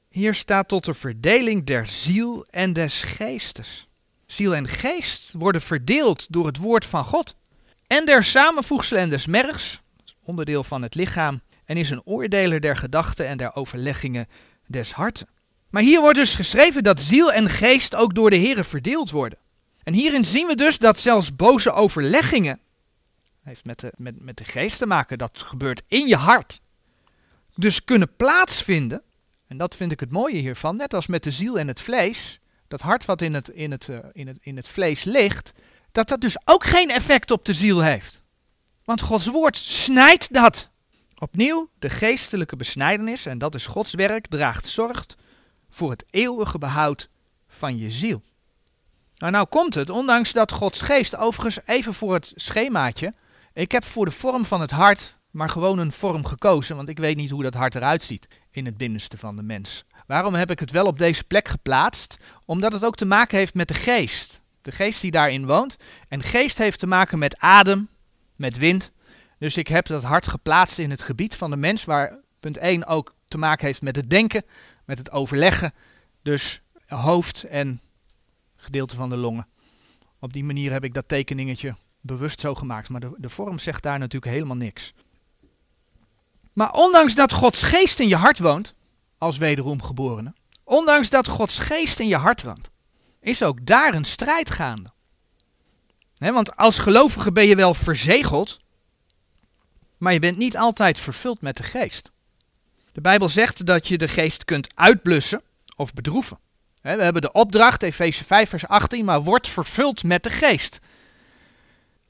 Hier 0.10 0.34
staat 0.34 0.68
tot 0.68 0.86
de 0.86 0.94
verdeling 0.94 1.66
der 1.66 1.88
ziel 1.88 2.46
en 2.50 2.74
des 2.74 3.02
geestes. 3.02 3.88
Ziel 4.26 4.56
en 4.56 4.68
geest 4.68 5.34
worden 5.38 5.62
verdeeld 5.62 6.26
door 6.30 6.46
het 6.46 6.58
woord 6.58 6.86
van 6.86 7.04
God. 7.04 7.36
En 7.88 8.06
der 8.06 8.24
samenvoegselen 8.24 9.02
en 9.02 9.10
des 9.10 9.26
mergs, 9.26 9.82
onderdeel 10.24 10.64
van 10.64 10.82
het 10.82 10.96
lichaam, 10.96 11.42
en 11.72 11.78
is 11.78 11.90
een 11.90 12.06
oordeler 12.06 12.60
der 12.60 12.78
gedachten 12.78 13.28
en 13.28 13.38
der 13.38 13.56
overleggingen 13.56 14.28
des 14.68 14.92
harten. 14.92 15.28
Maar 15.70 15.82
hier 15.82 16.02
wordt 16.02 16.18
dus 16.18 16.36
geschreven 16.36 16.84
dat 16.84 17.02
ziel 17.02 17.32
en 17.32 17.50
geest 17.50 17.96
ook 17.96 18.16
door 18.16 18.30
de 18.30 18.40
Here 18.40 18.64
verdeeld 18.64 19.10
worden. 19.10 19.40
En 19.84 19.94
hierin 19.94 20.26
zien 20.26 20.48
we 20.48 20.56
dus 20.56 20.78
dat 20.78 21.00
zelfs 21.00 21.36
boze 21.36 21.72
overleggingen, 21.72 22.60
heeft 23.44 23.66
met 23.66 23.80
de, 23.80 23.94
met, 23.98 24.22
met 24.22 24.38
de 24.38 24.46
geest 24.46 24.78
te 24.78 24.86
maken, 24.86 25.18
dat 25.18 25.42
gebeurt 25.42 25.82
in 25.88 26.08
je 26.08 26.16
hart, 26.16 26.62
dus 27.56 27.84
kunnen 27.84 28.16
plaatsvinden 28.16 29.02
en 29.48 29.58
dat 29.58 29.76
vind 29.76 29.92
ik 29.92 30.00
het 30.00 30.12
mooie 30.12 30.38
hiervan. 30.38 30.76
Net 30.76 30.94
als 30.94 31.08
met 31.08 31.24
de 31.24 31.32
ziel 31.32 31.60
en 31.60 31.68
het 31.68 31.82
vlees, 31.82 32.40
dat 32.68 32.82
hart 32.82 33.06
wat 33.06 33.22
in 33.22 33.34
het, 33.34 33.50
in 33.50 33.72
het, 33.72 33.88
uh, 33.88 33.98
in 34.12 34.28
het, 34.28 34.38
in 34.42 34.56
het 34.56 34.68
vlees 34.68 35.04
ligt, 35.04 35.52
dat 35.92 36.08
dat 36.08 36.22
dus 36.22 36.38
ook 36.46 36.66
geen 36.66 36.90
effect 36.90 37.32
op 37.32 37.46
de 37.46 37.54
ziel 37.54 37.80
heeft. 37.80 38.24
Want 38.84 39.02
Gods 39.02 39.28
woord 39.28 39.58
snijdt 39.58 40.34
dat. 40.34 40.71
Opnieuw, 41.24 41.70
de 41.80 41.90
geestelijke 41.90 42.56
besnijdenis, 42.56 43.26
en 43.26 43.38
dat 43.38 43.56
is 43.56 43.66
Gods 43.66 43.94
werk, 43.94 44.28
draagt 44.28 44.68
zorg 44.68 45.06
voor 45.70 45.90
het 45.90 46.06
eeuwige 46.10 46.58
behoud 46.58 47.10
van 47.48 47.78
je 47.78 47.92
ziel. 47.92 48.22
Nou, 49.16 49.32
nou 49.32 49.46
komt 49.46 49.74
het, 49.74 49.90
ondanks 49.90 50.32
dat 50.32 50.52
Gods 50.52 50.82
geest, 50.82 51.16
overigens 51.16 51.60
even 51.66 51.94
voor 51.94 52.14
het 52.14 52.32
schemaatje, 52.36 53.14
ik 53.54 53.72
heb 53.72 53.84
voor 53.84 54.06
de 54.06 54.12
vorm 54.12 54.46
van 54.46 54.62
het 54.62 54.72
hart 54.72 55.20
maar 55.32 55.50
gewoon 55.50 55.78
een 55.78 55.92
vorm 55.92 56.26
gekozen, 56.26 56.76
want 56.76 56.90
ik 56.90 56.98
weet 56.98 57.16
niet 57.16 57.32
hoe 57.32 57.44
dat 57.44 57.54
hart 57.54 57.76
eruit 57.76 58.04
ziet 58.04 58.28
in 58.52 58.66
het 58.66 58.78
binnenste 58.78 59.18
van 59.18 59.36
de 59.36 59.44
mens. 59.44 59.84
Waarom 60.08 60.34
heb 60.34 60.52
ik 60.52 60.60
het 60.60 60.72
wel 60.72 60.86
op 60.86 60.98
deze 60.98 61.24
plek 61.24 61.48
geplaatst? 61.48 62.18
Omdat 62.46 62.74
het 62.74 62.86
ook 62.86 62.96
te 62.96 63.06
maken 63.06 63.38
heeft 63.38 63.54
met 63.54 63.68
de 63.68 63.74
geest. 63.74 64.42
De 64.62 64.72
geest 64.72 65.02
die 65.02 65.12
daarin 65.12 65.46
woont. 65.46 65.78
En 66.08 66.24
geest 66.24 66.58
heeft 66.58 66.80
te 66.80 66.88
maken 66.88 67.20
met 67.20 67.38
adem, 67.38 67.90
met 68.36 68.58
wind. 68.58 68.92
Dus 69.42 69.58
ik 69.58 69.68
heb 69.68 69.86
dat 69.86 70.04
hart 70.04 70.28
geplaatst 70.28 70.78
in 70.78 70.90
het 70.90 71.02
gebied 71.02 71.36
van 71.36 71.50
de 71.50 71.58
mens, 71.58 71.84
waar 71.84 72.20
punt 72.40 72.58
1 72.58 72.86
ook 72.86 73.16
te 73.28 73.38
maken 73.38 73.66
heeft 73.66 73.82
met 73.82 73.96
het 73.96 74.10
denken, 74.10 74.44
met 74.86 74.98
het 74.98 75.12
overleggen. 75.12 75.74
Dus 76.22 76.62
hoofd 76.88 77.44
en 77.44 77.82
gedeelte 78.56 78.96
van 78.96 79.10
de 79.10 79.16
longen. 79.16 79.48
Op 80.20 80.34
die 80.34 80.44
manier 80.44 80.72
heb 80.72 80.84
ik 80.84 80.94
dat 80.94 81.08
tekeningetje 81.08 81.76
bewust 82.02 82.40
zo 82.40 82.56
gemaakt. 82.56 82.90
Maar 82.90 83.00
de, 83.00 83.14
de 83.18 83.30
vorm 83.30 83.60
zegt 83.60 83.84
daar 83.84 84.00
natuurlijk 84.00 84.34
helemaal 84.34 84.56
niks. 84.56 84.94
Maar 86.54 86.72
ondanks 86.72 87.16
dat 87.16 87.32
Gods 87.32 87.64
geest 87.64 88.00
in 88.00 88.08
je 88.08 88.16
hart 88.16 88.40
woont, 88.40 88.76
als 89.18 89.38
wederomgeborene, 89.38 90.34
ondanks 90.64 91.10
dat 91.10 91.28
Gods 91.28 91.58
geest 91.58 92.00
in 92.00 92.08
je 92.08 92.18
hart 92.18 92.44
woont, 92.44 92.70
is 93.20 93.44
ook 93.44 93.66
daar 93.66 93.94
een 93.94 94.06
strijd 94.06 94.50
gaande. 94.50 94.92
want 96.14 96.56
als 96.56 96.78
gelovige 96.78 97.32
ben 97.32 97.48
je 97.48 97.56
wel 97.56 97.74
verzegeld, 97.74 98.60
maar 100.02 100.14
je 100.14 100.20
bent 100.20 100.38
niet 100.38 100.58
altijd 100.58 101.00
vervuld 101.00 101.42
met 101.42 101.58
de 101.58 101.64
geest. 101.64 102.12
De 102.92 103.02
Bijbel 103.02 103.30
zegt 103.30 103.66
dat 103.66 103.88
je 103.88 103.98
de 103.98 104.08
geest 104.08 104.46
kunt 104.46 104.68
uitblussen 104.76 105.42
of 105.76 105.94
bedroeven. 105.94 106.38
we 106.82 106.90
hebben 106.90 107.22
de 107.22 107.32
opdracht, 107.32 107.84
Efeze 107.84 108.24
5, 108.24 108.50
vers 108.50 108.68
18, 108.68 109.06
maar 109.06 109.24
wordt 109.24 109.50
vervuld 109.50 110.04
met 110.04 110.24
de 110.24 110.30
geest. 110.30 110.80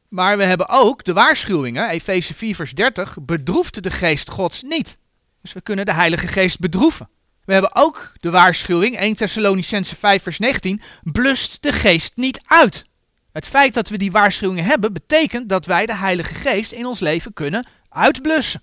Maar 0.08 0.38
we 0.38 0.44
hebben 0.44 0.70
ook 0.70 1.04
de 1.04 1.14
waarschuwingen, 1.14 1.90
Efeze 1.90 2.34
4, 2.34 2.56
vers 2.56 2.74
30, 2.74 3.18
bedroeft 3.22 3.84
de 3.84 3.92
geest 3.92 4.30
Gods 4.30 4.62
niet. 4.62 4.98
Dus 5.42 5.54
we 5.54 5.62
kunnen 5.62 5.86
de 5.86 5.94
Heilige 5.94 6.28
Geest 6.28 6.60
bedroeven. 6.60 7.10
We 7.46 7.54
hebben 7.54 7.76
ook 7.76 8.14
de 8.20 8.30
waarschuwing, 8.30 8.98
1 8.98 9.16
Thessalonicense 9.16 9.96
5, 9.96 10.24
vers 10.24 10.40
19, 10.40 10.82
blust 11.04 11.62
de 11.62 11.72
geest 11.72 12.16
niet 12.16 12.42
uit. 12.46 12.86
Het 13.32 13.48
feit 13.48 13.74
dat 13.74 13.90
we 13.90 13.98
die 13.98 14.12
waarschuwingen 14.12 14.66
hebben, 14.66 14.94
betekent 14.94 15.50
dat 15.50 15.66
wij 15.66 15.86
de 15.86 15.96
Heilige 15.96 16.34
Geest 16.34 16.72
in 16.72 16.86
ons 16.86 17.00
leven 17.00 17.34
kunnen 17.34 17.68
uitblussen. 17.92 18.62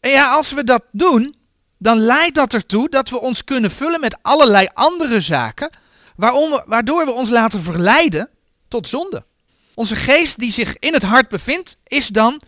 En 0.00 0.10
ja, 0.10 0.30
als 0.30 0.52
we 0.52 0.64
dat 0.64 0.84
doen, 0.92 1.34
dan 1.78 1.98
leidt 1.98 2.34
dat 2.34 2.54
ertoe 2.54 2.88
dat 2.88 3.08
we 3.08 3.20
ons 3.20 3.44
kunnen 3.44 3.70
vullen 3.70 4.00
met 4.00 4.18
allerlei 4.22 4.66
andere 4.74 5.20
zaken, 5.20 5.70
waardoor 6.66 7.04
we 7.04 7.10
ons 7.10 7.30
laten 7.30 7.62
verleiden 7.62 8.30
tot 8.68 8.88
zonde. 8.88 9.24
Onze 9.74 9.96
geest 9.96 10.38
die 10.38 10.52
zich 10.52 10.78
in 10.78 10.92
het 10.92 11.02
hart 11.02 11.28
bevindt, 11.28 11.76
is 11.84 12.06
dan 12.06 12.40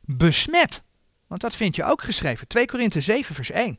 besmet. 0.00 0.82
Want 1.26 1.40
dat 1.40 1.54
vind 1.54 1.76
je 1.76 1.84
ook 1.84 2.02
geschreven. 2.02 2.48
2 2.48 2.66
Korinthe 2.66 3.00
7 3.00 3.34
vers 3.34 3.50
1. 3.50 3.78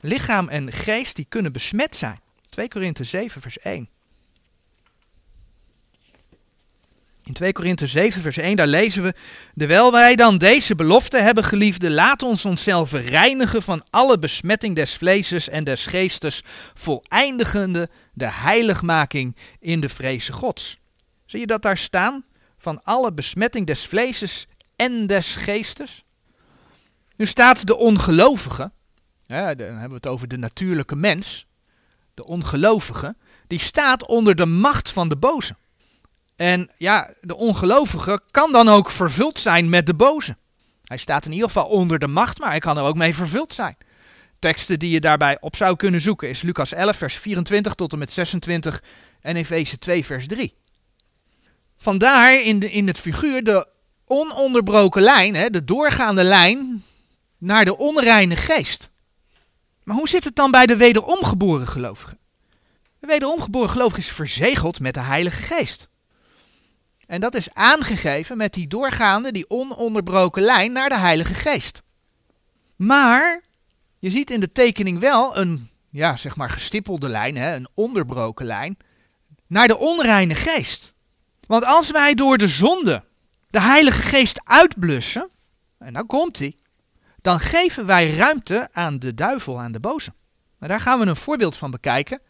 Lichaam 0.00 0.48
en 0.48 0.72
geest 0.72 1.16
die 1.16 1.26
kunnen 1.28 1.52
besmet 1.52 1.96
zijn. 1.96 2.20
2 2.48 2.68
Korinthe 2.68 3.04
7 3.04 3.40
vers 3.40 3.58
1. 3.58 3.88
In 7.30 7.36
2 7.36 7.52
Korinthe 7.52 7.86
7 7.86 8.22
vers 8.22 8.36
1 8.36 8.56
daar 8.56 8.66
lezen 8.66 9.02
we, 9.02 9.14
Terwijl 9.56 9.92
wij 9.92 10.16
dan 10.16 10.38
deze 10.38 10.74
belofte 10.74 11.16
hebben 11.18 11.44
geliefde, 11.44 11.90
laat 11.90 12.22
ons 12.22 12.44
onszelf 12.44 12.92
reinigen 12.92 13.62
van 13.62 13.84
alle 13.90 14.18
besmetting 14.18 14.76
des 14.76 14.96
vleeses 14.96 15.48
en 15.48 15.64
des 15.64 15.86
geestes, 15.86 16.42
voleindigende 16.74 17.88
de 18.12 18.26
heiligmaking 18.30 19.36
in 19.58 19.80
de 19.80 19.88
vreze 19.88 20.32
gods. 20.32 20.78
Zie 21.26 21.40
je 21.40 21.46
dat 21.46 21.62
daar 21.62 21.78
staan? 21.78 22.24
Van 22.58 22.82
alle 22.82 23.12
besmetting 23.12 23.66
des 23.66 23.86
vleeses 23.86 24.46
en 24.76 25.06
des 25.06 25.34
geestes. 25.34 26.04
Nu 27.16 27.26
staat 27.26 27.66
de 27.66 27.76
ongelovige, 27.76 28.72
ja, 29.26 29.54
dan 29.54 29.66
hebben 29.66 29.88
we 29.88 29.94
het 29.94 30.06
over 30.06 30.28
de 30.28 30.38
natuurlijke 30.38 30.96
mens, 30.96 31.46
de 32.14 32.26
ongelovige, 32.26 33.16
die 33.46 33.60
staat 33.60 34.06
onder 34.06 34.34
de 34.34 34.46
macht 34.46 34.90
van 34.90 35.08
de 35.08 35.16
boze. 35.16 35.54
En 36.40 36.70
ja, 36.76 37.10
de 37.20 37.36
ongelovige 37.36 38.20
kan 38.30 38.52
dan 38.52 38.68
ook 38.68 38.90
vervuld 38.90 39.38
zijn 39.38 39.68
met 39.68 39.86
de 39.86 39.94
boze. 39.94 40.36
Hij 40.84 40.96
staat 40.96 41.24
in 41.24 41.32
ieder 41.32 41.46
geval 41.46 41.66
onder 41.66 41.98
de 41.98 42.06
macht, 42.06 42.38
maar 42.38 42.50
hij 42.50 42.58
kan 42.58 42.76
er 42.76 42.82
ook 42.82 42.96
mee 42.96 43.14
vervuld 43.14 43.54
zijn. 43.54 43.76
Teksten 44.38 44.78
die 44.78 44.90
je 44.90 45.00
daarbij 45.00 45.36
op 45.40 45.56
zou 45.56 45.76
kunnen 45.76 46.00
zoeken 46.00 46.28
is 46.28 46.42
Lucas 46.42 46.72
11, 46.72 46.96
vers 46.96 47.14
24 47.14 47.74
tot 47.74 47.92
en 47.92 47.98
met 47.98 48.12
26 48.12 48.82
en 49.20 49.36
Efeze 49.36 49.78
2, 49.78 50.04
vers 50.04 50.26
3. 50.26 50.54
Vandaar 51.78 52.42
in, 52.42 52.58
de, 52.58 52.70
in 52.70 52.86
het 52.86 52.98
figuur 52.98 53.44
de 53.44 53.68
ononderbroken 54.04 55.02
lijn, 55.02 55.34
hè, 55.34 55.50
de 55.50 55.64
doorgaande 55.64 56.22
lijn 56.22 56.84
naar 57.38 57.64
de 57.64 57.76
onreine 57.76 58.36
geest. 58.36 58.90
Maar 59.82 59.96
hoe 59.96 60.08
zit 60.08 60.24
het 60.24 60.36
dan 60.36 60.50
bij 60.50 60.66
de 60.66 60.76
wederomgeboren 60.76 61.66
gelovige? 61.66 62.18
De 62.98 63.06
wederomgeboren 63.06 63.70
gelovige 63.70 64.00
is 64.00 64.08
verzegeld 64.08 64.80
met 64.80 64.94
de 64.94 65.00
Heilige 65.00 65.42
Geest. 65.42 65.89
En 67.10 67.20
dat 67.20 67.34
is 67.34 67.54
aangegeven 67.54 68.36
met 68.36 68.52
die 68.52 68.68
doorgaande, 68.68 69.32
die 69.32 69.50
ononderbroken 69.50 70.42
lijn 70.42 70.72
naar 70.72 70.88
de 70.88 70.98
Heilige 70.98 71.34
Geest. 71.34 71.82
Maar 72.76 73.42
je 73.98 74.10
ziet 74.10 74.30
in 74.30 74.40
de 74.40 74.52
tekening 74.52 74.98
wel 74.98 75.36
een, 75.36 75.70
ja, 75.88 76.16
zeg 76.16 76.36
maar 76.36 76.50
gestippelde 76.50 77.08
lijn, 77.08 77.36
hè, 77.36 77.54
een 77.54 77.68
onderbroken 77.74 78.46
lijn, 78.46 78.76
naar 79.46 79.66
de 79.66 79.78
onreine 79.78 80.34
geest. 80.34 80.92
Want 81.46 81.64
als 81.64 81.90
wij 81.90 82.14
door 82.14 82.38
de 82.38 82.48
zonde 82.48 83.04
de 83.50 83.60
Heilige 83.60 84.02
Geest 84.02 84.40
uitblussen, 84.44 85.30
en 85.78 85.92
dan 85.92 86.06
komt 86.06 86.38
hij, 86.38 86.54
dan 87.20 87.40
geven 87.40 87.86
wij 87.86 88.14
ruimte 88.14 88.68
aan 88.72 88.98
de 88.98 89.14
duivel, 89.14 89.60
aan 89.60 89.72
de 89.72 89.80
boze. 89.80 90.12
En 90.58 90.68
daar 90.68 90.80
gaan 90.80 91.00
we 91.00 91.06
een 91.06 91.16
voorbeeld 91.16 91.56
van 91.56 91.70
bekijken 91.70 92.20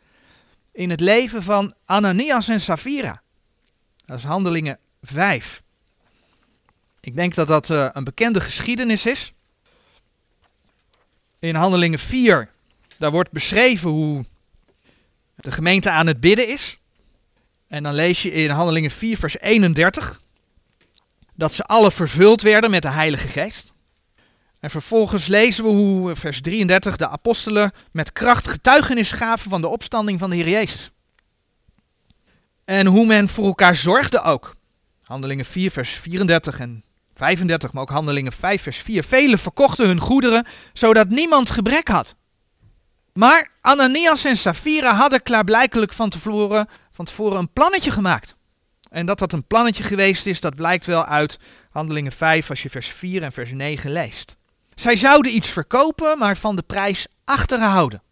in 0.72 0.90
het 0.90 1.00
leven 1.00 1.42
van 1.42 1.74
Ananias 1.84 2.48
en 2.48 2.60
Safira. 2.60 3.22
Dat 4.10 4.18
is 4.18 4.24
Handelingen 4.24 4.78
5. 5.02 5.62
Ik 7.00 7.16
denk 7.16 7.34
dat 7.34 7.48
dat 7.48 7.68
uh, 7.68 7.88
een 7.92 8.04
bekende 8.04 8.40
geschiedenis 8.40 9.06
is. 9.06 9.32
In 11.38 11.54
Handelingen 11.54 11.98
4, 11.98 12.50
daar 12.98 13.10
wordt 13.10 13.30
beschreven 13.30 13.90
hoe 13.90 14.24
de 15.34 15.52
gemeente 15.52 15.90
aan 15.90 16.06
het 16.06 16.20
bidden 16.20 16.48
is. 16.48 16.78
En 17.68 17.82
dan 17.82 17.94
lees 17.94 18.22
je 18.22 18.32
in 18.32 18.50
Handelingen 18.50 18.90
4, 18.90 19.16
vers 19.18 19.38
31 19.38 20.20
dat 21.34 21.52
ze 21.52 21.64
alle 21.64 21.90
vervuld 21.90 22.42
werden 22.42 22.70
met 22.70 22.82
de 22.82 22.90
Heilige 22.90 23.28
Geest. 23.28 23.74
En 24.60 24.70
vervolgens 24.70 25.26
lezen 25.26 25.64
we 25.64 25.70
hoe, 25.70 26.16
vers 26.16 26.40
33, 26.40 26.96
de 26.96 27.08
apostelen 27.08 27.72
met 27.92 28.12
kracht 28.12 28.48
getuigenis 28.48 29.12
gaven 29.12 29.50
van 29.50 29.60
de 29.60 29.68
opstanding 29.68 30.18
van 30.18 30.30
de 30.30 30.36
Heer 30.36 30.48
Jezus. 30.48 30.90
En 32.70 32.86
hoe 32.86 33.06
men 33.06 33.28
voor 33.28 33.46
elkaar 33.46 33.76
zorgde 33.76 34.22
ook. 34.22 34.54
Handelingen 35.04 35.44
4, 35.44 35.70
vers 35.70 35.92
34 35.92 36.60
en 36.60 36.84
35, 37.14 37.72
maar 37.72 37.82
ook 37.82 37.90
Handelingen 37.90 38.32
5, 38.32 38.62
vers 38.62 38.78
4. 38.78 39.04
Velen 39.04 39.38
verkochten 39.38 39.86
hun 39.86 40.00
goederen, 40.00 40.46
zodat 40.72 41.08
niemand 41.08 41.50
gebrek 41.50 41.88
had. 41.88 42.16
Maar 43.12 43.50
Ananias 43.60 44.24
en 44.24 44.36
Safira 44.36 44.94
hadden 44.94 45.22
klaarblijkelijk 45.22 45.92
van 45.92 46.10
tevoren 46.10 46.68
van 46.92 47.04
tevoren 47.04 47.38
een 47.38 47.52
plannetje 47.52 47.90
gemaakt. 47.90 48.36
En 48.90 49.06
dat 49.06 49.18
dat 49.18 49.32
een 49.32 49.46
plannetje 49.46 49.82
geweest 49.82 50.26
is, 50.26 50.40
dat 50.40 50.54
blijkt 50.54 50.86
wel 50.86 51.04
uit 51.04 51.38
Handelingen 51.70 52.12
5 52.12 52.50
als 52.50 52.62
je 52.62 52.70
vers 52.70 52.88
4 52.88 53.22
en 53.22 53.32
vers 53.32 53.52
9 53.52 53.92
leest. 53.92 54.36
Zij 54.74 54.96
zouden 54.96 55.34
iets 55.34 55.48
verkopen, 55.48 56.18
maar 56.18 56.36
van 56.36 56.56
de 56.56 56.62
prijs 56.62 57.06
achterhouden. 57.24 58.02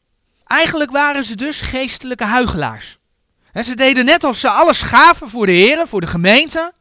Eigenlijk 0.44 0.90
waren 0.90 1.24
ze 1.24 1.36
dus 1.36 1.60
geestelijke 1.60 2.24
huigelaars. 2.24 2.98
En 3.52 3.64
ze 3.64 3.74
deden 3.74 4.04
net 4.04 4.24
alsof 4.24 4.36
ze 4.36 4.50
alles 4.50 4.80
gaven 4.80 5.28
voor 5.28 5.46
de 5.46 5.52
heren, 5.52 5.88
voor 5.88 6.00
de 6.00 6.06
gemeente, 6.06 6.72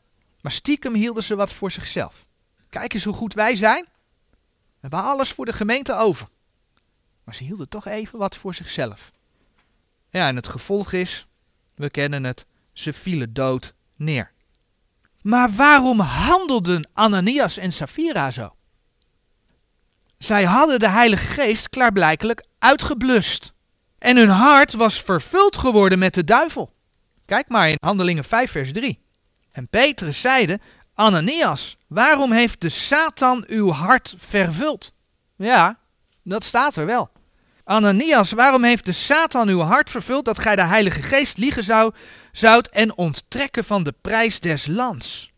maar 0.41 0.51
stiekem 0.51 0.93
hielden 0.93 1.23
ze 1.23 1.35
wat 1.35 1.53
voor 1.53 1.71
zichzelf. 1.71 2.25
Kijk 2.69 2.93
eens 2.93 3.03
hoe 3.03 3.13
goed 3.13 3.33
wij 3.33 3.55
zijn. 3.55 3.85
We 4.29 4.77
hebben 4.81 5.03
alles 5.03 5.31
voor 5.31 5.45
de 5.45 5.53
gemeente 5.53 5.95
over. 5.95 6.27
Maar 7.23 7.35
ze 7.35 7.43
hielden 7.43 7.69
toch 7.69 7.85
even 7.85 8.19
wat 8.19 8.35
voor 8.35 8.53
zichzelf. 8.53 9.11
Ja, 10.09 10.27
en 10.27 10.35
het 10.35 10.47
gevolg 10.47 10.93
is 10.93 11.27
we 11.75 11.89
kennen 11.89 12.23
het, 12.23 12.45
ze 12.73 12.93
vielen 12.93 13.33
dood 13.33 13.73
neer. 13.95 14.31
Maar 15.21 15.51
waarom 15.51 15.99
handelden 15.99 16.89
Ananias 16.93 17.57
en 17.57 17.73
Safira 17.73 18.31
zo? 18.31 18.55
Zij 20.17 20.43
hadden 20.43 20.79
de 20.79 20.89
Heilige 20.89 21.25
Geest 21.25 21.69
klaarblijkelijk 21.69 22.45
uitgeblust. 22.59 23.53
En 23.99 24.17
hun 24.17 24.29
hart 24.29 24.73
was 24.73 25.01
vervuld 25.01 25.57
geworden 25.57 25.99
met 25.99 26.13
de 26.13 26.23
duivel. 26.23 26.73
Kijk 27.25 27.49
maar 27.49 27.69
in 27.69 27.77
Handelingen 27.79 28.23
5, 28.23 28.51
vers 28.51 28.71
3. 28.71 28.99
En 29.51 29.67
Petrus 29.67 30.21
zeide: 30.21 30.59
Ananias, 30.93 31.77
waarom 31.87 32.31
heeft 32.31 32.61
de 32.61 32.69
Satan 32.69 33.43
uw 33.47 33.71
hart 33.71 34.15
vervuld? 34.17 34.93
Ja, 35.35 35.79
dat 36.23 36.43
staat 36.43 36.75
er 36.75 36.85
wel. 36.85 37.09
Ananias, 37.63 38.31
waarom 38.31 38.63
heeft 38.63 38.85
de 38.85 38.91
Satan 38.91 39.47
uw 39.47 39.59
hart 39.59 39.89
vervuld 39.89 40.25
dat 40.25 40.39
gij 40.39 40.55
de 40.55 40.63
Heilige 40.63 41.01
Geest 41.01 41.37
liegen 41.37 41.63
zou, 41.63 41.93
zoudt 42.31 42.69
en 42.69 42.97
onttrekken 42.97 43.63
van 43.63 43.83
de 43.83 43.93
prijs 44.01 44.39
des 44.39 44.65
lands? 44.65 45.31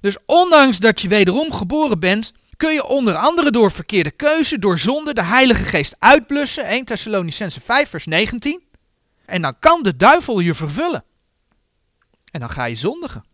Dus 0.00 0.16
ondanks 0.26 0.78
dat 0.78 1.00
je 1.00 1.08
wederom 1.08 1.52
geboren 1.52 2.00
bent, 2.00 2.32
kun 2.58 2.72
je 2.72 2.86
onder 2.86 3.14
andere 3.14 3.50
door 3.50 3.70
verkeerde 3.70 4.10
keuze, 4.10 4.58
door 4.58 4.78
zonde, 4.78 5.14
de 5.14 5.22
Heilige 5.22 5.64
Geest 5.64 5.94
uitblussen. 5.98 6.64
1 6.64 6.84
Thessalonicense 6.84 7.60
5 7.60 7.88
vers 7.88 8.06
19. 8.06 8.62
En 9.24 9.42
dan 9.42 9.58
kan 9.58 9.82
de 9.82 9.96
duivel 9.96 10.40
je 10.40 10.54
vervullen. 10.54 11.04
En 12.30 12.40
dan 12.40 12.50
ga 12.50 12.64
je 12.64 12.74
zondigen. 12.74 13.24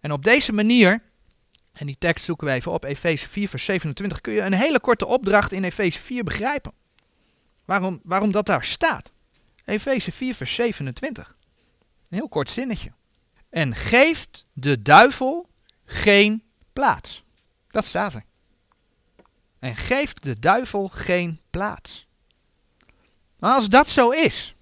En 0.00 0.12
op 0.12 0.24
deze 0.24 0.52
manier, 0.52 1.02
en 1.72 1.86
die 1.86 1.96
tekst 1.98 2.24
zoeken 2.24 2.46
we 2.46 2.52
even 2.52 2.72
op, 2.72 2.84
Efeze 2.84 3.28
4 3.28 3.48
vers 3.48 3.64
27, 3.64 4.20
kun 4.20 4.32
je 4.32 4.40
een 4.40 4.52
hele 4.52 4.80
korte 4.80 5.06
opdracht 5.06 5.52
in 5.52 5.64
Efeze 5.64 6.00
4 6.00 6.24
begrijpen. 6.24 6.72
Waarom, 7.64 8.00
waarom 8.02 8.32
dat 8.32 8.46
daar 8.46 8.64
staat. 8.64 9.12
Efeze 9.64 10.12
4 10.12 10.34
vers 10.34 10.54
27. 10.54 11.36
Een 12.08 12.18
heel 12.18 12.28
kort 12.28 12.50
zinnetje. 12.50 12.92
En 13.50 13.74
geeft 13.74 14.46
de 14.52 14.82
duivel 14.82 15.48
geen 15.84 16.42
plaats. 16.72 17.24
Dat 17.70 17.84
staat 17.84 18.14
er. 18.14 18.26
En 19.58 19.76
geeft 19.76 20.22
de 20.22 20.38
duivel 20.38 20.88
geen 20.88 21.40
plaats. 21.50 22.06
Als 23.38 23.68
dat 23.68 23.90
zo 23.90 24.10
is, 24.10 24.54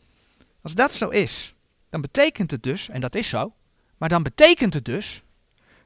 als 0.62 0.74
dat 0.74 0.94
zo 0.94 1.08
is, 1.08 1.54
dan 1.90 2.00
betekent 2.00 2.50
het 2.50 2.62
dus, 2.62 2.88
en 2.88 3.00
dat 3.00 3.14
is 3.14 3.28
zo, 3.28 3.54
maar 3.96 4.08
dan 4.08 4.22
betekent 4.22 4.74
het 4.74 4.84
dus 4.84 5.22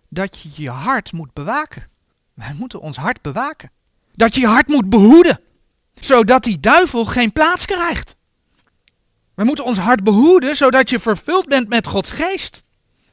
dat 0.09 0.41
je 0.41 0.49
je 0.63 0.71
hart 0.71 1.13
moet 1.13 1.33
bewaken. 1.33 1.89
Wij 2.35 2.55
moeten 2.55 2.81
ons 2.81 2.97
hart 2.97 3.23
bewaken. 3.23 3.71
Dat 4.15 4.35
je 4.35 4.41
je 4.41 4.47
hart 4.47 4.67
moet 4.67 4.89
behoeden, 4.89 5.41
zodat 5.95 6.43
die 6.43 6.61
duivel 6.61 7.05
geen 7.05 7.33
plaats 7.33 7.65
krijgt. 7.65 8.17
We 9.35 9.45
moeten 9.45 9.65
ons 9.65 9.79
hart 9.79 10.05
behoeden, 10.05 10.57
zodat 10.57 10.91
je 10.91 10.99
vervuld 11.01 11.47
bent 11.47 11.69
met 11.69 11.87
Gods 11.87 12.11
geest. 12.11 12.65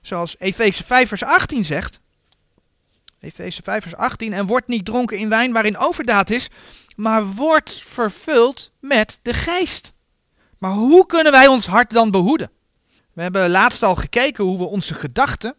Zoals 0.01 0.35
Efeze 0.39 0.83
5 0.83 1.07
vers 1.07 1.23
18 1.23 1.65
zegt. 1.65 1.99
Efeze 3.19 3.61
5 3.63 3.81
vers 3.81 3.95
18. 3.95 4.33
En 4.33 4.45
wordt 4.45 4.67
niet 4.67 4.85
dronken 4.85 5.17
in 5.17 5.29
wijn 5.29 5.51
waarin 5.51 5.77
overdaad 5.77 6.29
is, 6.29 6.49
maar 6.95 7.27
wordt 7.27 7.81
vervuld 7.85 8.71
met 8.79 9.19
de 9.21 9.33
geest. 9.33 9.91
Maar 10.57 10.71
hoe 10.71 11.05
kunnen 11.05 11.31
wij 11.31 11.47
ons 11.47 11.67
hart 11.67 11.91
dan 11.91 12.11
behoeden? 12.11 12.51
We 13.13 13.21
hebben 13.21 13.49
laatst 13.49 13.83
al 13.83 13.95
gekeken 13.95 14.43
hoe 14.43 14.57
we 14.57 14.63
onze 14.63 14.93
gedachten 14.93 15.55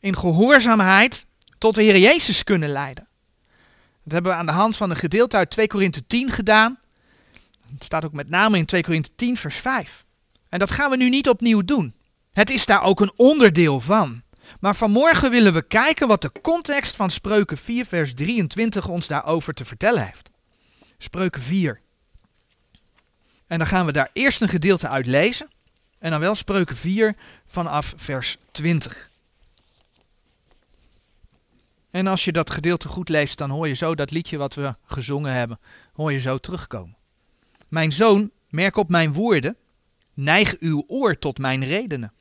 in 0.00 0.16
gehoorzaamheid 0.16 1.26
tot 1.58 1.74
de 1.74 1.82
Heer 1.82 1.98
Jezus 1.98 2.44
kunnen 2.44 2.68
leiden. 2.68 3.08
Dat 4.04 4.12
hebben 4.12 4.32
we 4.32 4.38
aan 4.38 4.46
de 4.46 4.52
hand 4.52 4.76
van 4.76 4.90
een 4.90 4.96
gedeelte 4.96 5.36
uit 5.36 5.50
2 5.50 5.66
Korinthe 5.66 6.06
10 6.06 6.30
gedaan. 6.30 6.78
Het 7.72 7.84
staat 7.84 8.04
ook 8.04 8.12
met 8.12 8.28
name 8.28 8.58
in 8.58 8.66
2 8.66 8.82
Korinthe 8.82 9.10
10 9.16 9.36
vers 9.36 9.56
5. 9.56 10.04
En 10.48 10.58
dat 10.58 10.70
gaan 10.70 10.90
we 10.90 10.96
nu 10.96 11.08
niet 11.08 11.28
opnieuw 11.28 11.64
doen. 11.64 11.94
Het 12.32 12.50
is 12.50 12.66
daar 12.66 12.82
ook 12.82 13.00
een 13.00 13.12
onderdeel 13.16 13.80
van. 13.80 14.21
Maar 14.60 14.76
vanmorgen 14.76 15.30
willen 15.30 15.52
we 15.52 15.62
kijken 15.62 16.08
wat 16.08 16.22
de 16.22 16.32
context 16.40 16.96
van 16.96 17.10
Spreuken 17.10 17.58
4 17.58 17.86
vers 17.86 18.14
23 18.14 18.88
ons 18.88 19.06
daarover 19.06 19.54
te 19.54 19.64
vertellen 19.64 20.04
heeft. 20.04 20.30
Spreuken 20.98 21.42
4. 21.42 21.80
En 23.46 23.58
dan 23.58 23.66
gaan 23.66 23.86
we 23.86 23.92
daar 23.92 24.10
eerst 24.12 24.40
een 24.40 24.48
gedeelte 24.48 24.88
uit 24.88 25.06
lezen. 25.06 25.48
En 25.98 26.10
dan 26.10 26.20
wel 26.20 26.34
Spreuken 26.34 26.76
4 26.76 27.16
vanaf 27.46 27.94
vers 27.96 28.36
20. 28.50 29.10
En 31.90 32.06
als 32.06 32.24
je 32.24 32.32
dat 32.32 32.50
gedeelte 32.50 32.88
goed 32.88 33.08
leest, 33.08 33.38
dan 33.38 33.50
hoor 33.50 33.68
je 33.68 33.74
zo 33.74 33.94
dat 33.94 34.10
liedje 34.10 34.36
wat 34.36 34.54
we 34.54 34.74
gezongen 34.84 35.32
hebben, 35.32 35.60
hoor 35.92 36.12
je 36.12 36.20
zo 36.20 36.38
terugkomen. 36.38 36.96
Mijn 37.68 37.92
zoon, 37.92 38.30
merk 38.48 38.76
op 38.76 38.88
mijn 38.88 39.12
woorden, 39.12 39.56
neig 40.14 40.58
uw 40.58 40.84
oor 40.86 41.18
tot 41.18 41.38
mijn 41.38 41.64
redenen. 41.64 42.12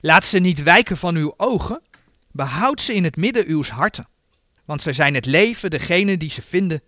Laat 0.00 0.24
ze 0.24 0.38
niet 0.38 0.62
wijken 0.62 0.96
van 0.96 1.16
uw 1.16 1.34
ogen, 1.36 1.82
behoud 2.30 2.80
ze 2.80 2.94
in 2.94 3.04
het 3.04 3.16
midden 3.16 3.50
uws 3.50 3.70
harten. 3.70 4.08
Want 4.64 4.82
zij 4.82 4.92
zijn 4.92 5.14
het 5.14 5.26
leven, 5.26 5.70
degene 5.70 6.16
die 6.16 6.30
ze 6.30 6.42
vinden, 6.42 6.80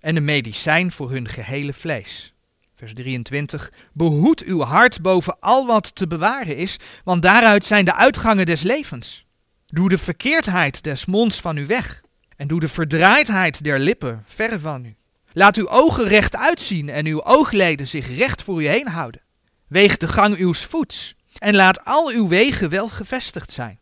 en 0.00 0.16
een 0.16 0.24
medicijn 0.24 0.92
voor 0.92 1.10
hun 1.10 1.28
gehele 1.28 1.74
vlees. 1.74 2.34
Vers 2.74 2.94
23. 2.94 3.72
Behoed 3.92 4.42
uw 4.42 4.60
hart 4.60 5.02
boven 5.02 5.36
al 5.40 5.66
wat 5.66 5.94
te 5.94 6.06
bewaren 6.06 6.56
is, 6.56 6.76
want 7.04 7.22
daaruit 7.22 7.64
zijn 7.64 7.84
de 7.84 7.94
uitgangen 7.94 8.46
des 8.46 8.62
levens. 8.62 9.26
Doe 9.66 9.88
de 9.88 9.98
verkeerdheid 9.98 10.82
des 10.82 11.04
monds 11.04 11.40
van 11.40 11.56
u 11.56 11.66
weg, 11.66 12.02
en 12.36 12.48
doe 12.48 12.60
de 12.60 12.68
verdraaidheid 12.68 13.64
der 13.64 13.78
lippen 13.78 14.24
ver 14.26 14.60
van 14.60 14.84
u. 14.84 14.96
Laat 15.32 15.56
uw 15.56 15.68
ogen 15.68 16.04
recht 16.04 16.36
uitzien 16.36 16.88
en 16.88 17.06
uw 17.06 17.24
oogleden 17.24 17.86
zich 17.86 18.16
recht 18.16 18.42
voor 18.42 18.62
u 18.62 18.66
heen 18.66 18.88
houden. 18.88 19.22
Weeg 19.68 19.96
de 19.96 20.08
gang 20.08 20.38
uws 20.38 20.64
voets, 20.64 21.14
en 21.38 21.56
laat 21.56 21.84
al 21.84 22.08
uw 22.08 22.28
wegen 22.28 22.70
wel 22.70 22.88
gevestigd 22.88 23.52
zijn. 23.52 23.78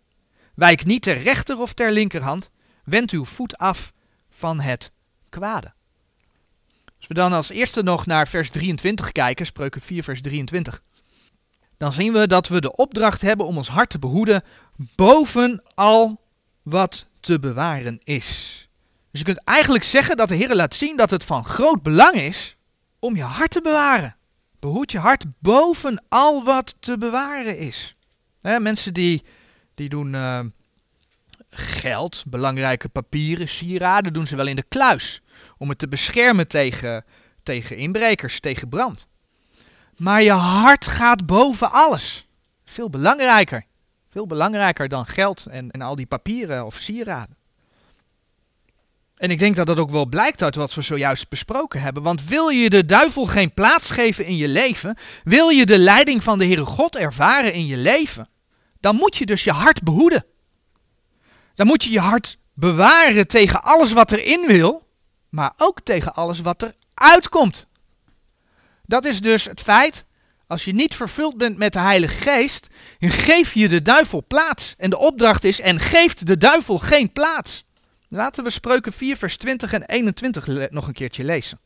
Wijk 0.54 0.84
niet 0.84 1.02
ter 1.02 1.22
rechter 1.22 1.58
of 1.58 1.72
ter 1.72 1.92
linkerhand, 1.92 2.50
wend 2.84 3.10
uw 3.10 3.24
voet 3.24 3.56
af 3.56 3.92
van 4.30 4.60
het 4.60 4.92
kwade. 5.28 5.72
Als 6.96 7.06
we 7.06 7.14
dan 7.14 7.32
als 7.32 7.50
eerste 7.50 7.82
nog 7.82 8.06
naar 8.06 8.28
vers 8.28 8.50
23 8.50 9.12
kijken, 9.12 9.46
spreuken 9.46 9.80
4 9.80 10.02
vers 10.02 10.20
23, 10.20 10.82
dan 11.76 11.92
zien 11.92 12.12
we 12.12 12.26
dat 12.26 12.48
we 12.48 12.60
de 12.60 12.76
opdracht 12.76 13.20
hebben 13.20 13.46
om 13.46 13.56
ons 13.56 13.68
hart 13.68 13.90
te 13.90 13.98
behoeden 13.98 14.42
boven 14.76 15.62
al 15.74 16.20
wat 16.62 17.08
te 17.20 17.38
bewaren 17.38 18.00
is. 18.04 18.60
Dus 19.10 19.20
je 19.20 19.26
kunt 19.26 19.44
eigenlijk 19.44 19.84
zeggen 19.84 20.16
dat 20.16 20.28
de 20.28 20.34
Heer 20.34 20.54
laat 20.54 20.74
zien 20.74 20.96
dat 20.96 21.10
het 21.10 21.24
van 21.24 21.44
groot 21.44 21.82
belang 21.82 22.14
is 22.14 22.56
om 22.98 23.16
je 23.16 23.22
hart 23.22 23.50
te 23.50 23.60
bewaren. 23.60 24.16
Behoed 24.62 24.92
je 24.92 24.98
hart 24.98 25.24
boven 25.38 26.04
al 26.08 26.44
wat 26.44 26.74
te 26.80 26.98
bewaren 26.98 27.58
is. 27.58 27.96
mensen 28.40 28.94
die, 28.94 29.24
die 29.74 29.88
doen 29.88 30.14
uh, 30.14 30.40
geld, 31.50 32.24
belangrijke 32.26 32.88
papieren, 32.88 33.48
sieraden, 33.48 34.12
doen 34.12 34.26
ze 34.26 34.36
wel 34.36 34.46
in 34.46 34.56
de 34.56 34.64
kluis 34.68 35.22
om 35.58 35.68
het 35.68 35.78
te 35.78 35.88
beschermen 35.88 36.48
tegen, 36.48 37.04
tegen 37.42 37.76
inbrekers, 37.76 38.40
tegen 38.40 38.68
brand. 38.68 39.08
Maar 39.96 40.22
je 40.22 40.32
hart 40.32 40.86
gaat 40.86 41.26
boven 41.26 41.70
alles. 41.70 42.26
Veel 42.64 42.90
belangrijker. 42.90 43.64
Veel 44.08 44.26
belangrijker 44.26 44.88
dan 44.88 45.06
geld 45.06 45.46
en, 45.46 45.70
en 45.70 45.82
al 45.82 45.96
die 45.96 46.06
papieren 46.06 46.66
of 46.66 46.76
sieraden. 46.76 47.36
En 49.22 49.30
ik 49.30 49.38
denk 49.38 49.56
dat 49.56 49.66
dat 49.66 49.78
ook 49.78 49.90
wel 49.90 50.06
blijkt 50.06 50.42
uit 50.42 50.54
wat 50.54 50.74
we 50.74 50.82
zojuist 50.82 51.28
besproken 51.28 51.80
hebben. 51.80 52.02
Want 52.02 52.24
wil 52.24 52.48
je 52.48 52.70
de 52.70 52.86
duivel 52.86 53.24
geen 53.24 53.54
plaats 53.54 53.90
geven 53.90 54.24
in 54.24 54.36
je 54.36 54.48
leven, 54.48 54.96
wil 55.24 55.48
je 55.48 55.66
de 55.66 55.78
leiding 55.78 56.22
van 56.22 56.38
de 56.38 56.44
Heere 56.44 56.64
God 56.64 56.96
ervaren 56.96 57.52
in 57.52 57.66
je 57.66 57.76
leven, 57.76 58.28
dan 58.80 58.96
moet 58.96 59.16
je 59.16 59.26
dus 59.26 59.44
je 59.44 59.52
hart 59.52 59.82
behoeden. 59.82 60.24
Dan 61.54 61.66
moet 61.66 61.84
je 61.84 61.90
je 61.90 62.00
hart 62.00 62.36
bewaren 62.54 63.26
tegen 63.26 63.62
alles 63.62 63.92
wat 63.92 64.12
erin 64.12 64.46
wil, 64.46 64.88
maar 65.28 65.52
ook 65.56 65.80
tegen 65.80 66.14
alles 66.14 66.40
wat 66.40 66.62
er 66.62 66.74
uitkomt. 66.94 67.66
Dat 68.82 69.04
is 69.04 69.20
dus 69.20 69.44
het 69.44 69.60
feit, 69.60 70.04
als 70.46 70.64
je 70.64 70.72
niet 70.72 70.94
vervuld 70.94 71.36
bent 71.36 71.56
met 71.56 71.72
de 71.72 71.78
Heilige 71.78 72.18
Geest, 72.18 72.66
geef 72.98 73.54
je 73.54 73.68
de 73.68 73.82
duivel 73.82 74.24
plaats. 74.26 74.74
En 74.78 74.90
de 74.90 74.98
opdracht 74.98 75.44
is, 75.44 75.60
en 75.60 75.80
geeft 75.80 76.26
de 76.26 76.38
duivel 76.38 76.78
geen 76.78 77.12
plaats. 77.12 77.64
Laten 78.14 78.44
we 78.44 78.50
spreuken 78.50 78.92
4 78.92 79.16
vers 79.16 79.36
20 79.36 79.72
en 79.72 79.82
21 79.82 80.70
nog 80.70 80.86
een 80.88 80.94
keertje 80.94 81.24
lezen. 81.24 81.60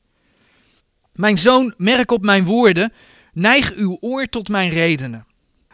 Mijn 1.12 1.38
zoon, 1.38 1.74
merk 1.76 2.10
op 2.10 2.22
mijn 2.22 2.44
woorden, 2.44 2.92
neig 3.32 3.74
uw 3.74 3.96
oor 4.00 4.26
tot 4.26 4.48
mijn 4.48 4.70
redenen. 4.70 5.26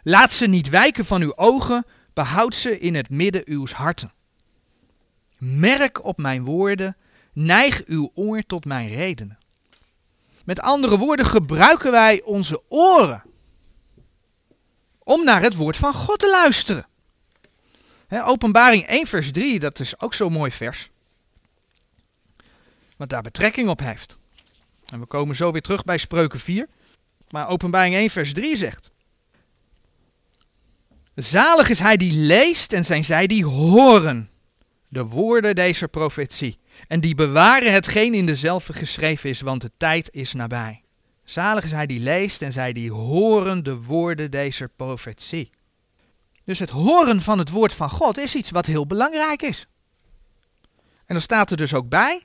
Laat 0.03 0.33
ze 0.33 0.47
niet 0.47 0.69
wijken 0.69 1.05
van 1.05 1.23
uw 1.23 1.37
ogen, 1.37 1.85
behoud 2.13 2.55
ze 2.55 2.79
in 2.79 2.95
het 2.95 3.11
midden 3.11 3.53
uws 3.53 3.73
harten. 3.73 4.13
Merk 5.39 6.05
op 6.05 6.19
mijn 6.19 6.45
woorden, 6.45 6.97
neig 7.33 7.85
uw 7.85 8.11
oor 8.15 8.43
tot 8.43 8.65
mijn 8.65 8.89
redenen. 8.89 9.39
Met 10.45 10.61
andere 10.61 10.99
woorden, 10.99 11.27
gebruiken 11.27 11.91
wij 11.91 12.23
onze 12.25 12.63
oren 12.69 13.23
om 14.99 15.25
naar 15.25 15.43
het 15.43 15.55
woord 15.55 15.77
van 15.77 15.95
God 15.95 16.19
te 16.19 16.31
luisteren. 16.31 16.87
Openbaring 18.20 18.87
1 18.87 19.07
vers 19.07 19.33
3, 19.33 19.59
dat 19.59 19.81
is 19.81 20.01
ook 20.01 20.14
zo'n 20.14 20.33
mooi 20.33 20.51
vers. 20.51 20.90
Wat 22.96 23.09
daar 23.09 23.22
betrekking 23.22 23.68
op 23.68 23.79
heeft. 23.79 24.18
En 24.87 25.01
we 25.01 25.07
komen 25.07 25.37
zo 25.37 25.53
weer 25.53 25.62
terug 25.62 25.85
bij 25.85 25.98
Spreuken 25.98 26.40
4. 26.40 26.68
Maar 27.31 27.48
openbaring 27.48 27.94
1 27.94 28.11
vers 28.11 28.33
3 28.33 28.57
zegt. 28.57 28.90
Zalig 31.14 31.68
is 31.68 31.79
hij 31.79 31.96
die 31.96 32.12
leest 32.12 32.72
en 32.72 32.85
zijn 32.85 33.05
zij 33.05 33.27
die 33.27 33.44
horen 33.44 34.31
de 34.88 35.05
woorden 35.05 35.55
deze 35.55 35.88
profetie. 35.88 36.59
En 36.87 37.01
die 37.01 37.14
bewaren 37.14 37.72
hetgeen 37.72 38.14
in 38.14 38.27
dezelfde 38.27 38.72
geschreven 38.72 39.31
is, 39.31 39.40
want 39.40 39.61
de 39.61 39.70
tijd 39.77 40.14
is 40.14 40.33
nabij. 40.33 40.83
Zalig 41.25 41.64
is 41.64 41.70
hij 41.70 41.87
die 41.87 42.01
leest 42.01 42.42
en 42.42 42.53
zij 42.53 42.72
die 42.72 42.90
horen 42.90 43.64
de 43.64 43.77
woorden 43.77 44.31
deze 44.31 44.70
profetie. 44.77 45.51
Dus 46.44 46.59
het 46.59 46.70
horen 46.70 47.22
van 47.22 47.38
het 47.38 47.50
woord 47.50 47.74
van 47.74 47.90
God 47.90 48.18
is 48.18 48.35
iets 48.35 48.50
wat 48.50 48.66
heel 48.66 48.87
belangrijk 48.87 49.42
is. 49.42 49.66
En 50.83 51.18
dan 51.18 51.20
staat 51.20 51.50
er 51.50 51.57
dus 51.57 51.74
ook 51.74 51.88
bij, 51.88 52.22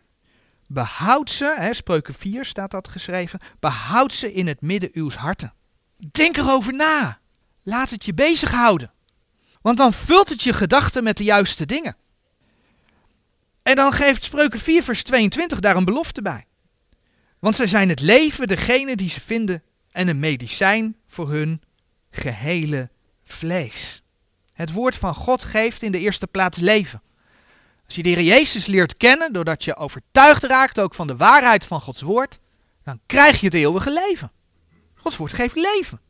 behoud 0.67 1.31
ze, 1.31 1.55
hè, 1.57 1.73
spreuken 1.73 2.13
4 2.13 2.45
staat 2.45 2.71
dat 2.71 2.87
geschreven, 2.87 3.39
behoud 3.59 4.13
ze 4.13 4.33
in 4.33 4.47
het 4.47 4.61
midden 4.61 4.89
uws 4.93 5.15
harten. 5.15 5.53
Denk 6.11 6.37
erover 6.37 6.73
na. 6.73 7.19
Laat 7.63 7.89
het 7.89 8.05
je 8.05 8.13
bezighouden. 8.13 8.91
Want 9.61 9.77
dan 9.77 9.93
vult 9.93 10.29
het 10.29 10.43
je 10.43 10.53
gedachten 10.53 11.03
met 11.03 11.17
de 11.17 11.23
juiste 11.23 11.65
dingen. 11.65 11.95
En 13.61 13.75
dan 13.75 13.93
geeft 13.93 14.23
Spreuken 14.23 14.59
4 14.59 14.83
vers 14.83 15.03
22 15.03 15.59
daar 15.59 15.75
een 15.75 15.85
belofte 15.85 16.21
bij. 16.21 16.45
Want 17.39 17.55
zij 17.55 17.67
zijn 17.67 17.89
het 17.89 17.99
leven, 17.99 18.47
degene 18.47 18.95
die 18.95 19.09
ze 19.09 19.21
vinden, 19.21 19.63
en 19.91 20.07
een 20.07 20.19
medicijn 20.19 20.97
voor 21.07 21.29
hun 21.29 21.61
gehele 22.11 22.89
vlees. 23.23 24.03
Het 24.57 24.71
woord 24.71 24.95
van 24.95 25.15
God 25.15 25.43
geeft 25.43 25.81
in 25.81 25.91
de 25.91 25.99
eerste 25.99 26.27
plaats 26.27 26.57
leven. 26.57 27.01
Als 27.85 27.95
je 27.95 28.03
de 28.03 28.09
Heer 28.09 28.21
Jezus 28.21 28.65
leert 28.65 28.97
kennen, 28.97 29.33
doordat 29.33 29.63
je 29.63 29.75
overtuigd 29.75 30.43
raakt 30.43 30.79
ook 30.79 30.95
van 30.95 31.07
de 31.07 31.15
waarheid 31.15 31.65
van 31.65 31.81
Gods 31.81 32.01
woord, 32.01 32.39
dan 32.83 32.99
krijg 33.05 33.39
je 33.39 33.45
het 33.45 33.55
eeuwige 33.55 33.93
leven. 33.93 34.31
Gods 34.95 35.17
woord 35.17 35.33
geeft 35.33 35.55
leven. 35.55 36.01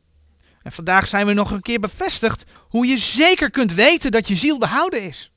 En 0.62 0.72
vandaag 0.72 1.06
zijn 1.06 1.26
we 1.26 1.32
nog 1.32 1.50
een 1.50 1.62
keer 1.62 1.80
bevestigd 1.80 2.44
hoe 2.68 2.86
je 2.86 2.98
zeker 2.98 3.50
kunt 3.50 3.72
weten 3.72 4.10
dat 4.10 4.28
je 4.28 4.36
ziel 4.36 4.58
behouden 4.58 5.02
is. 5.02 5.32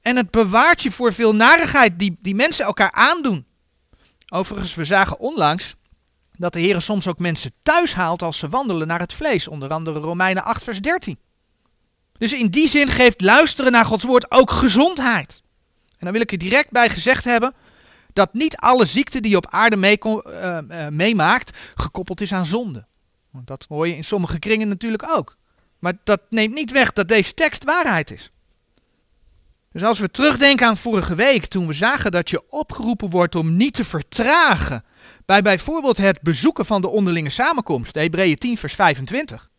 En 0.00 0.16
het 0.16 0.30
bewaart 0.30 0.82
je 0.82 0.90
voor 0.90 1.12
veel 1.12 1.34
narigheid 1.34 1.98
die, 1.98 2.18
die 2.20 2.34
mensen 2.34 2.64
elkaar 2.64 2.92
aandoen. 2.92 3.46
Overigens, 4.32 4.74
we 4.74 4.84
zagen 4.84 5.18
onlangs 5.18 5.74
dat 6.36 6.52
de 6.52 6.60
Heer 6.60 6.80
soms 6.80 7.06
ook 7.08 7.18
mensen 7.18 7.52
thuis 7.62 7.94
haalt 7.94 8.22
als 8.22 8.38
ze 8.38 8.48
wandelen 8.48 8.86
naar 8.86 9.00
het 9.00 9.12
vlees. 9.12 9.48
Onder 9.48 9.70
andere 9.70 9.98
Romeinen 9.98 10.44
8, 10.44 10.62
vers 10.62 10.80
13. 10.80 11.18
Dus 12.20 12.32
in 12.32 12.48
die 12.48 12.68
zin 12.68 12.88
geeft 12.88 13.20
luisteren 13.20 13.72
naar 13.72 13.84
Gods 13.84 14.04
woord 14.04 14.30
ook 14.30 14.50
gezondheid. 14.50 15.42
En 15.88 15.98
dan 15.98 16.12
wil 16.12 16.20
ik 16.20 16.32
er 16.32 16.38
direct 16.38 16.70
bij 16.70 16.88
gezegd 16.88 17.24
hebben 17.24 17.54
dat 18.12 18.34
niet 18.34 18.56
alle 18.56 18.84
ziekte 18.84 19.20
die 19.20 19.30
je 19.30 19.36
op 19.36 19.46
aarde 19.50 19.76
uh, 19.76 20.58
uh, 20.68 20.88
meemaakt 20.88 21.58
gekoppeld 21.74 22.20
is 22.20 22.32
aan 22.32 22.46
zonde. 22.46 22.86
Want 23.30 23.46
dat 23.46 23.66
hoor 23.68 23.88
je 23.88 23.96
in 23.96 24.04
sommige 24.04 24.38
kringen 24.38 24.68
natuurlijk 24.68 25.16
ook. 25.16 25.36
Maar 25.78 25.92
dat 26.04 26.20
neemt 26.30 26.54
niet 26.54 26.70
weg 26.70 26.92
dat 26.92 27.08
deze 27.08 27.34
tekst 27.34 27.64
waarheid 27.64 28.10
is. 28.10 28.30
Dus 29.72 29.82
als 29.82 29.98
we 29.98 30.10
terugdenken 30.10 30.66
aan 30.66 30.76
vorige 30.76 31.14
week, 31.14 31.46
toen 31.46 31.66
we 31.66 31.72
zagen 31.72 32.10
dat 32.10 32.30
je 32.30 32.50
opgeroepen 32.50 33.10
wordt 33.10 33.34
om 33.34 33.56
niet 33.56 33.74
te 33.74 33.84
vertragen 33.84 34.84
bij 35.26 35.42
bijvoorbeeld 35.42 35.96
het 35.96 36.20
bezoeken 36.22 36.66
van 36.66 36.80
de 36.80 36.88
onderlinge 36.88 37.30
samenkomst, 37.30 37.94
Hebreeën 37.94 38.36
10 38.36 38.56
vers 38.56 38.74
25, 38.74 39.49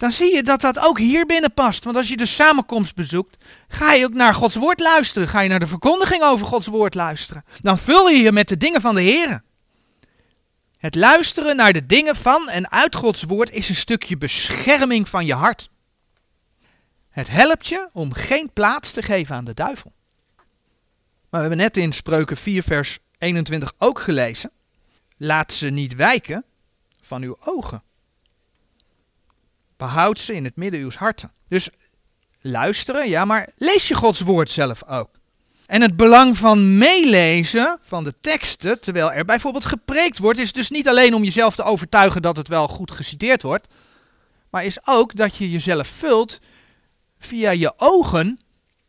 dan 0.00 0.10
zie 0.10 0.34
je 0.34 0.42
dat 0.42 0.60
dat 0.60 0.78
ook 0.78 0.98
hier 0.98 1.26
binnen 1.26 1.54
past. 1.54 1.84
Want 1.84 1.96
als 1.96 2.08
je 2.08 2.16
de 2.16 2.26
samenkomst 2.26 2.94
bezoekt, 2.94 3.44
ga 3.68 3.92
je 3.92 4.04
ook 4.04 4.14
naar 4.14 4.34
Gods 4.34 4.54
woord 4.54 4.80
luisteren, 4.80 5.28
ga 5.28 5.40
je 5.40 5.48
naar 5.48 5.58
de 5.58 5.66
verkondiging 5.66 6.22
over 6.22 6.46
Gods 6.46 6.66
woord 6.66 6.94
luisteren. 6.94 7.44
Dan 7.60 7.78
vul 7.78 8.08
je 8.08 8.22
je 8.22 8.32
met 8.32 8.48
de 8.48 8.56
dingen 8.56 8.80
van 8.80 8.94
de 8.94 9.00
Heer. 9.00 9.42
Het 10.78 10.94
luisteren 10.94 11.56
naar 11.56 11.72
de 11.72 11.86
dingen 11.86 12.16
van 12.16 12.48
en 12.48 12.70
uit 12.70 12.94
Gods 12.94 13.22
woord 13.22 13.50
is 13.50 13.68
een 13.68 13.74
stukje 13.74 14.16
bescherming 14.16 15.08
van 15.08 15.26
je 15.26 15.34
hart. 15.34 15.70
Het 17.10 17.28
helpt 17.28 17.66
je 17.66 17.88
om 17.92 18.12
geen 18.12 18.50
plaats 18.52 18.92
te 18.92 19.02
geven 19.02 19.36
aan 19.36 19.44
de 19.44 19.54
duivel. 19.54 19.92
Maar 21.30 21.40
we 21.40 21.48
hebben 21.48 21.56
net 21.56 21.76
in 21.76 21.92
Spreuken 21.92 22.36
4 22.36 22.62
vers 22.62 22.98
21 23.18 23.72
ook 23.78 24.00
gelezen. 24.00 24.50
Laat 25.16 25.52
ze 25.52 25.66
niet 25.66 25.94
wijken 25.94 26.44
van 27.00 27.22
uw 27.22 27.36
ogen. 27.40 27.82
Behoud 29.80 30.20
ze 30.20 30.34
in 30.34 30.44
het 30.44 30.56
midden 30.56 30.80
uw 30.80 30.90
harten. 30.94 31.32
Dus 31.48 31.68
luisteren, 32.40 33.08
ja, 33.08 33.24
maar 33.24 33.48
lees 33.56 33.88
je 33.88 33.94
Gods 33.94 34.20
woord 34.20 34.50
zelf 34.50 34.84
ook. 34.84 35.10
En 35.66 35.80
het 35.80 35.96
belang 35.96 36.38
van 36.38 36.78
meelezen 36.78 37.78
van 37.82 38.04
de 38.04 38.14
teksten, 38.20 38.80
terwijl 38.80 39.12
er 39.12 39.24
bijvoorbeeld 39.24 39.64
gepreekt 39.64 40.18
wordt, 40.18 40.38
is 40.38 40.52
dus 40.52 40.70
niet 40.70 40.88
alleen 40.88 41.14
om 41.14 41.24
jezelf 41.24 41.54
te 41.54 41.62
overtuigen 41.62 42.22
dat 42.22 42.36
het 42.36 42.48
wel 42.48 42.68
goed 42.68 42.90
geciteerd 42.90 43.42
wordt, 43.42 43.68
maar 44.50 44.64
is 44.64 44.86
ook 44.86 45.16
dat 45.16 45.36
je 45.36 45.50
jezelf 45.50 45.88
vult 45.88 46.38
via 47.18 47.50
je 47.50 47.72
ogen 47.76 48.40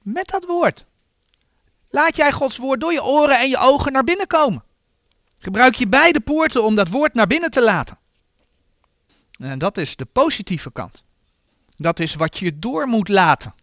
met 0.01 0.27
dat 0.27 0.45
woord. 0.45 0.85
Laat 1.89 2.15
jij 2.15 2.31
Gods 2.31 2.57
woord 2.57 2.79
door 2.79 2.93
je 2.93 3.03
oren 3.03 3.39
en 3.39 3.49
je 3.49 3.57
ogen 3.57 3.91
naar 3.91 4.03
binnen 4.03 4.27
komen. 4.27 4.63
Gebruik 5.39 5.75
je 5.75 5.87
beide 5.87 6.19
poorten 6.19 6.63
om 6.63 6.75
dat 6.75 6.87
woord 6.87 7.13
naar 7.13 7.27
binnen 7.27 7.51
te 7.51 7.61
laten. 7.61 7.99
En 9.41 9.59
dat 9.59 9.77
is 9.77 9.95
de 9.95 10.05
positieve 10.05 10.71
kant. 10.71 11.03
Dat 11.75 11.99
is 11.99 12.15
wat 12.15 12.37
je 12.37 12.59
door 12.59 12.87
moet 12.87 13.09
laten. 13.09 13.53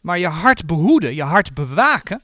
Maar 0.00 0.18
je 0.18 0.26
hart 0.26 0.66
behoeden, 0.66 1.14
je 1.14 1.22
hart 1.22 1.54
bewaken, 1.54 2.22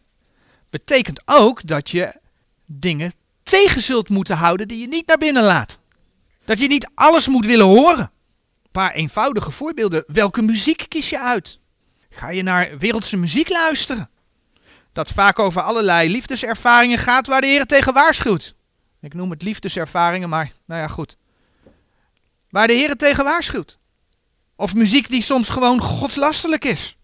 betekent 0.70 1.22
ook 1.24 1.66
dat 1.66 1.90
je 1.90 2.20
dingen 2.66 3.12
tegen 3.42 3.80
zult 3.80 4.08
moeten 4.08 4.36
houden 4.36 4.68
die 4.68 4.80
je 4.80 4.88
niet 4.88 5.06
naar 5.06 5.18
binnen 5.18 5.42
laat. 5.42 5.78
Dat 6.44 6.58
je 6.58 6.66
niet 6.66 6.90
alles 6.94 7.28
moet 7.28 7.46
willen 7.46 7.66
horen. 7.66 8.10
Een 8.62 8.70
paar 8.70 8.92
eenvoudige 8.92 9.50
voorbeelden. 9.50 10.04
Welke 10.06 10.42
muziek 10.42 10.84
kies 10.88 11.10
je 11.10 11.20
uit? 11.20 11.58
Ga 12.10 12.30
je 12.30 12.42
naar 12.42 12.78
wereldse 12.78 13.16
muziek 13.16 13.48
luisteren? 13.48 14.10
Dat 14.92 15.10
vaak 15.10 15.38
over 15.38 15.62
allerlei 15.62 16.10
liefdeservaringen 16.10 16.98
gaat 16.98 17.26
waar 17.26 17.40
de 17.40 17.46
Heer 17.46 17.66
tegen 17.66 17.92
waarschuwt. 17.92 18.54
Ik 19.00 19.14
noem 19.14 19.30
het 19.30 19.42
liefdeservaringen, 19.42 20.28
maar 20.28 20.52
nou 20.66 20.80
ja, 20.80 20.88
goed. 20.88 21.16
Waar 22.52 22.66
de 22.66 22.72
Heer 22.72 22.96
tegen 22.96 23.24
waarschuwt. 23.24 23.78
Of 24.56 24.74
muziek 24.74 25.08
die 25.08 25.22
soms 25.22 25.48
gewoon 25.48 25.80
godslastelijk 25.80 26.64
is. 26.64 26.96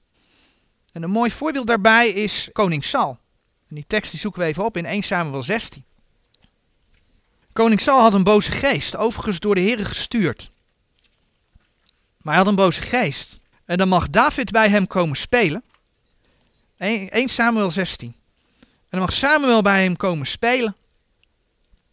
En 0.92 1.02
een 1.02 1.10
mooi 1.10 1.30
voorbeeld 1.30 1.66
daarbij 1.66 2.08
is 2.08 2.48
koning 2.52 2.84
Sal. 2.84 3.18
En 3.68 3.74
die 3.74 3.84
tekst 3.86 4.10
die 4.10 4.20
zoeken 4.20 4.40
we 4.40 4.46
even 4.46 4.64
op 4.64 4.76
in 4.76 4.84
1 4.84 5.02
Samuel 5.02 5.42
16. 5.42 5.84
Koning 7.52 7.80
Sal 7.80 8.00
had 8.00 8.14
een 8.14 8.22
boze 8.22 8.52
geest, 8.52 8.96
overigens 8.96 9.38
door 9.40 9.54
de 9.54 9.60
Heer 9.60 9.86
gestuurd. 9.86 10.50
Maar 12.22 12.34
hij 12.34 12.42
had 12.42 12.46
een 12.46 12.54
boze 12.54 12.82
geest. 12.82 13.40
En 13.64 13.78
dan 13.78 13.88
mag 13.88 14.10
David 14.10 14.50
bij 14.50 14.68
hem 14.68 14.86
komen 14.86 15.16
spelen. 15.16 15.64
1 16.76 17.28
Samuel 17.28 17.70
16. 17.70 18.08
En 18.08 18.86
dan 18.90 19.00
mag 19.00 19.12
Samuel 19.12 19.62
bij 19.62 19.82
hem 19.82 19.96
komen 19.96 20.26
spelen. 20.26 20.76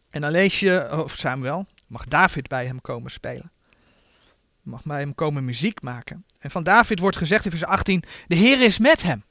En 0.10 0.22
dan 0.22 0.32
lees 0.32 0.60
je, 0.60 1.04
of 1.04 1.18
Samuel, 1.18 1.68
mag 1.96 2.06
David 2.06 2.48
bij 2.48 2.66
hem 2.66 2.82
komen 2.82 3.12
spelen. 3.12 3.52
Mag 4.62 4.84
bij 4.84 5.00
hem 5.00 5.16
komen 5.16 5.46
muziek 5.46 5.82
maken. 5.82 6.26
En 6.40 6.52
van 6.52 6.64
David 6.64 7.00
wordt 7.00 7.18
gezegd 7.18 7.46
in 7.46 7.52
vers 7.52 7.66
18, 7.66 8.04
de 8.28 8.36
Heer 8.36 8.62
is 8.62 8.80
met 8.80 9.02
hem. 9.02 9.24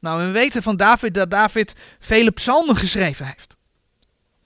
Nou, 0.00 0.26
we 0.26 0.30
weten 0.30 0.62
van 0.62 0.76
David 0.76 1.14
dat 1.14 1.30
David 1.30 1.74
vele 1.98 2.30
psalmen 2.30 2.76
geschreven 2.76 3.26
heeft. 3.26 3.56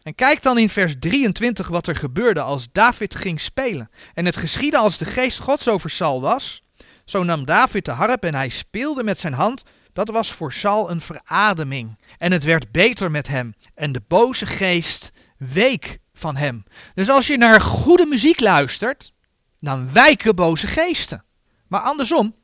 En 0.03 0.15
kijk 0.15 0.43
dan 0.43 0.59
in 0.59 0.69
vers 0.69 0.95
23 0.99 1.69
wat 1.69 1.87
er 1.87 1.97
gebeurde 1.97 2.41
als 2.41 2.67
David 2.73 3.15
ging 3.15 3.41
spelen. 3.41 3.91
En 4.15 4.25
het 4.25 4.37
geschiedde 4.37 4.79
als 4.79 4.99
de 4.99 5.05
geest 5.05 5.39
Gods 5.39 5.69
over 5.69 5.91
Saul 5.91 6.21
was. 6.21 6.63
Zo 7.05 7.23
nam 7.23 7.45
David 7.45 7.85
de 7.85 7.91
harp 7.91 8.25
en 8.25 8.35
hij 8.35 8.49
speelde 8.49 9.05
met 9.05 9.19
zijn 9.19 9.33
hand. 9.33 9.63
Dat 9.93 10.09
was 10.09 10.33
voor 10.33 10.53
Saul 10.53 10.91
een 10.91 11.01
verademing. 11.01 11.99
En 12.19 12.33
het 12.33 12.45
werd 12.45 12.73
beter 12.73 13.11
met 13.11 13.29
hem. 13.29 13.55
En 13.75 13.93
de 13.93 14.03
boze 14.09 14.47
geest 14.47 15.11
week 15.39 16.03
van 16.15 16.37
hem. 16.37 16.65
Dus 16.95 17.11
als 17.11 17.27
je 17.27 17.37
naar 17.37 17.61
goede 17.61 18.07
muziek 18.07 18.41
luistert, 18.41 19.13
dan 19.61 19.93
wijken 19.93 20.35
boze 20.35 20.67
geesten. 20.67 21.25
Maar 21.69 21.81
andersom, 21.81 22.35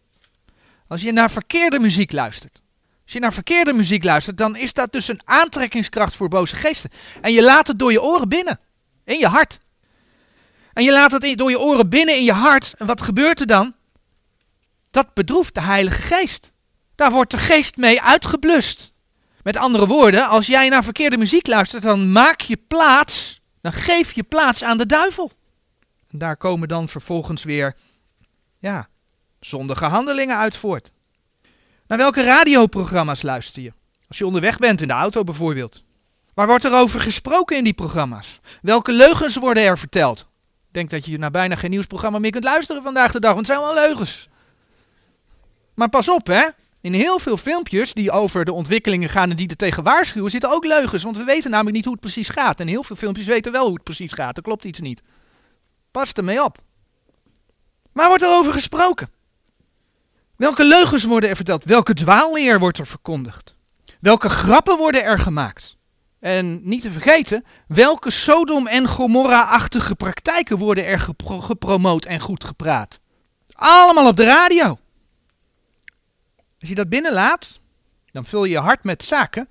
als 0.88 1.02
je 1.02 1.12
naar 1.12 1.30
verkeerde 1.30 1.78
muziek 1.78 2.12
luistert, 2.12 2.62
als 3.04 3.12
je 3.12 3.20
naar 3.20 3.32
verkeerde 3.32 3.72
muziek 3.72 4.04
luistert, 4.04 4.36
dan 4.36 4.56
is 4.56 4.72
dat 4.72 4.92
dus 4.92 5.08
een 5.08 5.20
aantrekkingskracht 5.24 6.14
voor 6.14 6.28
boze 6.28 6.56
geesten. 6.56 6.90
En 7.20 7.32
je 7.32 7.42
laat 7.42 7.66
het 7.66 7.78
door 7.78 7.92
je 7.92 8.02
oren 8.02 8.28
binnen, 8.28 8.60
in 9.04 9.18
je 9.18 9.26
hart. 9.26 9.58
En 10.72 10.84
je 10.84 10.92
laat 10.92 11.12
het 11.12 11.38
door 11.38 11.50
je 11.50 11.60
oren 11.60 11.88
binnen 11.88 12.16
in 12.16 12.24
je 12.24 12.32
hart. 12.32 12.74
En 12.76 12.86
wat 12.86 13.00
gebeurt 13.00 13.40
er 13.40 13.46
dan? 13.46 13.74
Dat 14.90 15.14
bedroeft 15.14 15.54
de 15.54 15.60
Heilige 15.60 16.02
Geest. 16.02 16.50
Daar 16.94 17.12
wordt 17.12 17.30
de 17.30 17.38
geest 17.38 17.76
mee 17.76 18.02
uitgeblust. 18.02 18.92
Met 19.42 19.56
andere 19.56 19.86
woorden, 19.86 20.28
als 20.28 20.46
jij 20.46 20.68
naar 20.68 20.84
verkeerde 20.84 21.16
muziek 21.16 21.46
luistert, 21.46 21.82
dan 21.82 22.12
maak 22.12 22.40
je 22.40 22.56
plaats, 22.68 23.39
dan 23.60 23.72
geef 23.72 24.12
je 24.12 24.22
plaats 24.22 24.64
aan 24.64 24.78
de 24.78 24.86
duivel. 24.86 25.32
En 26.10 26.18
daar 26.18 26.36
komen 26.36 26.68
dan 26.68 26.88
vervolgens 26.88 27.44
weer, 27.44 27.76
ja, 28.58 28.88
zondige 29.40 29.84
handelingen 29.84 30.36
uit 30.36 30.56
voort. 30.56 30.92
Naar 31.86 31.98
welke 31.98 32.22
radioprogramma's 32.22 33.22
luister 33.22 33.62
je? 33.62 33.72
Als 34.08 34.18
je 34.18 34.26
onderweg 34.26 34.58
bent, 34.58 34.80
in 34.80 34.88
de 34.88 34.94
auto 34.94 35.24
bijvoorbeeld. 35.24 35.82
Waar 36.34 36.46
wordt 36.46 36.64
er 36.64 36.72
over 36.72 37.00
gesproken 37.00 37.56
in 37.56 37.64
die 37.64 37.72
programma's? 37.72 38.40
Welke 38.62 38.92
leugens 38.92 39.36
worden 39.36 39.62
er 39.62 39.78
verteld? 39.78 40.20
Ik 40.20 40.76
denk 40.76 40.90
dat 40.90 41.06
je 41.06 41.18
naar 41.18 41.30
bijna 41.30 41.56
geen 41.56 41.70
nieuwsprogramma 41.70 42.18
meer 42.18 42.30
kunt 42.30 42.44
luisteren 42.44 42.82
vandaag 42.82 43.12
de 43.12 43.20
dag, 43.20 43.34
want 43.34 43.46
het 43.46 43.56
zijn 43.56 43.68
wel 43.68 43.86
leugens. 43.86 44.28
Maar 45.74 45.88
pas 45.88 46.08
op, 46.08 46.26
hè. 46.26 46.48
In 46.80 46.92
heel 46.92 47.18
veel 47.18 47.36
filmpjes 47.36 47.92
die 47.92 48.10
over 48.10 48.44
de 48.44 48.52
ontwikkelingen 48.52 49.08
gaan 49.08 49.30
en 49.30 49.36
die 49.36 49.48
er 49.48 49.56
tegen 49.56 49.82
waarschuwen, 49.82 50.30
zitten 50.30 50.50
ook 50.50 50.64
leugens. 50.64 51.02
Want 51.02 51.16
we 51.16 51.24
weten 51.24 51.50
namelijk 51.50 51.76
niet 51.76 51.84
hoe 51.84 51.92
het 51.92 52.02
precies 52.02 52.28
gaat. 52.28 52.60
En 52.60 52.66
heel 52.66 52.82
veel 52.82 52.96
filmpjes 52.96 53.26
weten 53.26 53.52
wel 53.52 53.64
hoe 53.64 53.74
het 53.74 53.82
precies 53.82 54.12
gaat. 54.12 54.36
Er 54.36 54.42
klopt 54.42 54.64
iets 54.64 54.80
niet. 54.80 55.02
Pas 55.90 56.12
ermee 56.12 56.44
op. 56.44 56.58
Maar 57.92 58.08
wordt 58.08 58.22
er 58.22 58.28
over 58.28 58.52
gesproken? 58.52 59.10
Welke 60.36 60.64
leugens 60.64 61.04
worden 61.04 61.30
er 61.30 61.36
verteld? 61.36 61.64
Welke 61.64 61.94
dwaalleer 61.94 62.58
wordt 62.58 62.78
er 62.78 62.86
verkondigd? 62.86 63.56
Welke 64.00 64.28
grappen 64.28 64.76
worden 64.76 65.04
er 65.04 65.18
gemaakt? 65.18 65.76
En 66.20 66.60
niet 66.62 66.82
te 66.82 66.90
vergeten, 66.90 67.44
welke 67.66 68.10
Sodom- 68.10 68.66
en 68.66 68.88
Gomorra-achtige 68.88 69.94
praktijken 69.94 70.58
worden 70.58 70.86
er 70.86 70.98
gepro 70.98 71.40
gepromoot 71.40 72.04
en 72.04 72.20
goed 72.20 72.44
gepraat? 72.44 73.00
Allemaal 73.52 74.06
op 74.06 74.16
de 74.16 74.24
radio. 74.24 74.78
Als 76.60 76.68
je 76.68 76.74
dat 76.74 76.88
binnenlaat, 76.88 77.60
dan 78.10 78.24
vul 78.24 78.44
je 78.44 78.50
je 78.50 78.58
hart 78.58 78.84
met 78.84 79.02
zaken, 79.02 79.48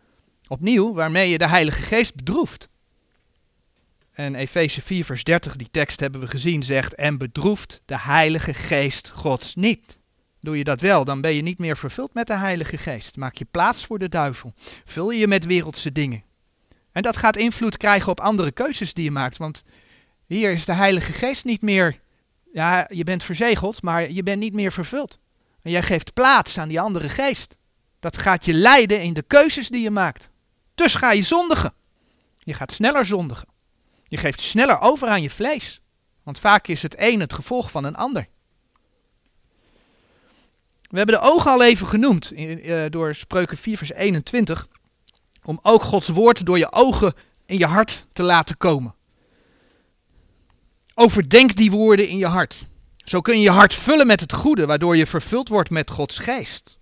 opnieuw, 0.47 0.93
waarmee 0.93 1.29
je 1.29 1.37
de 1.37 1.47
Heilige 1.47 1.81
Geest 1.81 2.15
bedroeft. 2.15 2.69
En 4.11 4.35
Efeze 4.35 4.81
4, 4.81 5.05
vers 5.05 5.23
30, 5.23 5.55
die 5.55 5.67
tekst 5.71 5.99
hebben 5.99 6.21
we 6.21 6.27
gezien, 6.27 6.63
zegt: 6.63 6.95
En 6.95 7.17
bedroeft 7.17 7.81
de 7.85 7.99
Heilige 7.99 8.53
Geest 8.53 9.09
Gods 9.09 9.55
niet. 9.55 9.97
Doe 10.41 10.57
je 10.57 10.63
dat 10.63 10.81
wel, 10.81 11.05
dan 11.05 11.21
ben 11.21 11.35
je 11.35 11.41
niet 11.41 11.57
meer 11.57 11.77
vervuld 11.77 12.13
met 12.13 12.27
de 12.27 12.37
Heilige 12.37 12.77
Geest. 12.77 13.15
Maak 13.15 13.35
je 13.35 13.45
plaats 13.51 13.85
voor 13.85 13.99
de 13.99 14.09
duivel. 14.09 14.53
Vul 14.85 15.11
je 15.11 15.19
je 15.19 15.27
met 15.27 15.45
wereldse 15.45 15.91
dingen. 15.91 16.23
En 16.91 17.01
dat 17.01 17.17
gaat 17.17 17.35
invloed 17.35 17.77
krijgen 17.77 18.11
op 18.11 18.19
andere 18.19 18.51
keuzes 18.51 18.93
die 18.93 19.03
je 19.03 19.11
maakt. 19.11 19.37
Want 19.37 19.63
hier 20.25 20.51
is 20.51 20.65
de 20.65 20.73
Heilige 20.73 21.13
Geest 21.13 21.45
niet 21.45 21.61
meer. 21.61 21.99
Ja, 22.53 22.87
je 22.93 23.03
bent 23.03 23.23
verzegeld, 23.23 23.81
maar 23.81 24.11
je 24.11 24.23
bent 24.23 24.39
niet 24.39 24.53
meer 24.53 24.71
vervuld. 24.71 25.19
En 25.61 25.71
jij 25.71 25.83
geeft 25.83 26.13
plaats 26.13 26.57
aan 26.57 26.67
die 26.67 26.81
andere 26.81 27.09
geest. 27.09 27.57
Dat 27.99 28.17
gaat 28.17 28.45
je 28.45 28.53
leiden 28.53 29.01
in 29.01 29.13
de 29.13 29.21
keuzes 29.21 29.69
die 29.69 29.81
je 29.81 29.91
maakt. 29.91 30.29
Dus 30.75 30.95
ga 30.95 31.11
je 31.11 31.23
zondigen. 31.23 31.73
Je 32.37 32.53
gaat 32.53 32.71
sneller 32.71 33.05
zondigen. 33.05 33.47
Je 34.07 34.17
geeft 34.17 34.41
sneller 34.41 34.79
over 34.79 35.07
aan 35.07 35.21
je 35.21 35.29
vlees. 35.29 35.81
Want 36.23 36.39
vaak 36.39 36.67
is 36.67 36.81
het 36.81 36.95
een 36.97 37.19
het 37.19 37.33
gevolg 37.33 37.71
van 37.71 37.83
een 37.83 37.95
ander. 37.95 38.27
We 40.89 40.97
hebben 40.97 41.15
de 41.15 41.21
ogen 41.21 41.51
al 41.51 41.63
even 41.63 41.87
genoemd 41.87 42.31
uh, 42.33 42.85
door 42.89 43.15
Spreuken 43.15 43.57
4 43.57 43.77
vers 43.77 43.91
21. 43.91 44.67
Om 45.43 45.59
ook 45.61 45.83
Gods 45.83 46.07
woord 46.07 46.45
door 46.45 46.57
je 46.57 46.71
ogen 46.71 47.13
in 47.45 47.57
je 47.57 47.65
hart 47.65 48.05
te 48.13 48.23
laten 48.23 48.57
komen. 48.57 48.95
Overdenk 50.95 51.55
die 51.55 51.71
woorden 51.71 52.07
in 52.07 52.17
je 52.17 52.25
hart. 52.25 52.65
Zo 53.09 53.21
kun 53.21 53.35
je 53.35 53.41
je 53.41 53.49
hart 53.49 53.73
vullen 53.73 54.07
met 54.07 54.19
het 54.19 54.33
goede, 54.33 54.65
waardoor 54.65 54.97
je 54.97 55.05
vervuld 55.05 55.47
wordt 55.47 55.69
met 55.69 55.89
Gods 55.89 56.17
geest. 56.17 56.79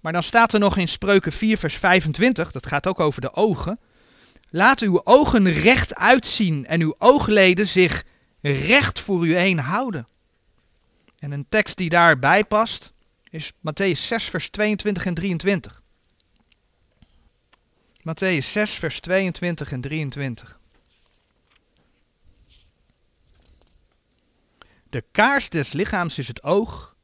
Maar 0.00 0.12
dan 0.12 0.22
staat 0.22 0.52
er 0.52 0.60
nog 0.60 0.76
in 0.76 0.88
Spreuken 0.88 1.32
4 1.32 1.58
vers 1.58 1.76
25, 1.76 2.52
dat 2.52 2.66
gaat 2.66 2.86
ook 2.86 3.00
over 3.00 3.20
de 3.20 3.34
ogen. 3.34 3.80
Laat 4.48 4.80
uw 4.80 5.04
ogen 5.04 5.50
recht 5.50 5.94
uitzien 5.94 6.66
en 6.66 6.80
uw 6.80 6.94
oogleden 6.98 7.68
zich 7.68 8.04
recht 8.40 9.00
voor 9.00 9.26
u 9.26 9.36
heen 9.36 9.58
houden. 9.58 10.06
En 11.18 11.32
een 11.32 11.46
tekst 11.48 11.76
die 11.76 11.88
daarbij 11.88 12.44
past 12.44 12.92
is 13.28 13.52
Matthäus 13.52 14.00
6, 14.00 14.24
vers 14.24 14.48
22 14.48 15.06
en 15.06 15.14
23. 15.14 15.82
Matthäus 18.00 18.50
6, 18.50 18.72
vers 18.72 19.00
22 19.00 19.72
en 19.72 19.80
23. 19.80 20.59
De 24.90 25.04
kaars 25.12 25.48
des 25.48 25.72
lichaams 25.72 26.18
is 26.18 26.28
het 26.28 26.42
oog. 26.42 26.96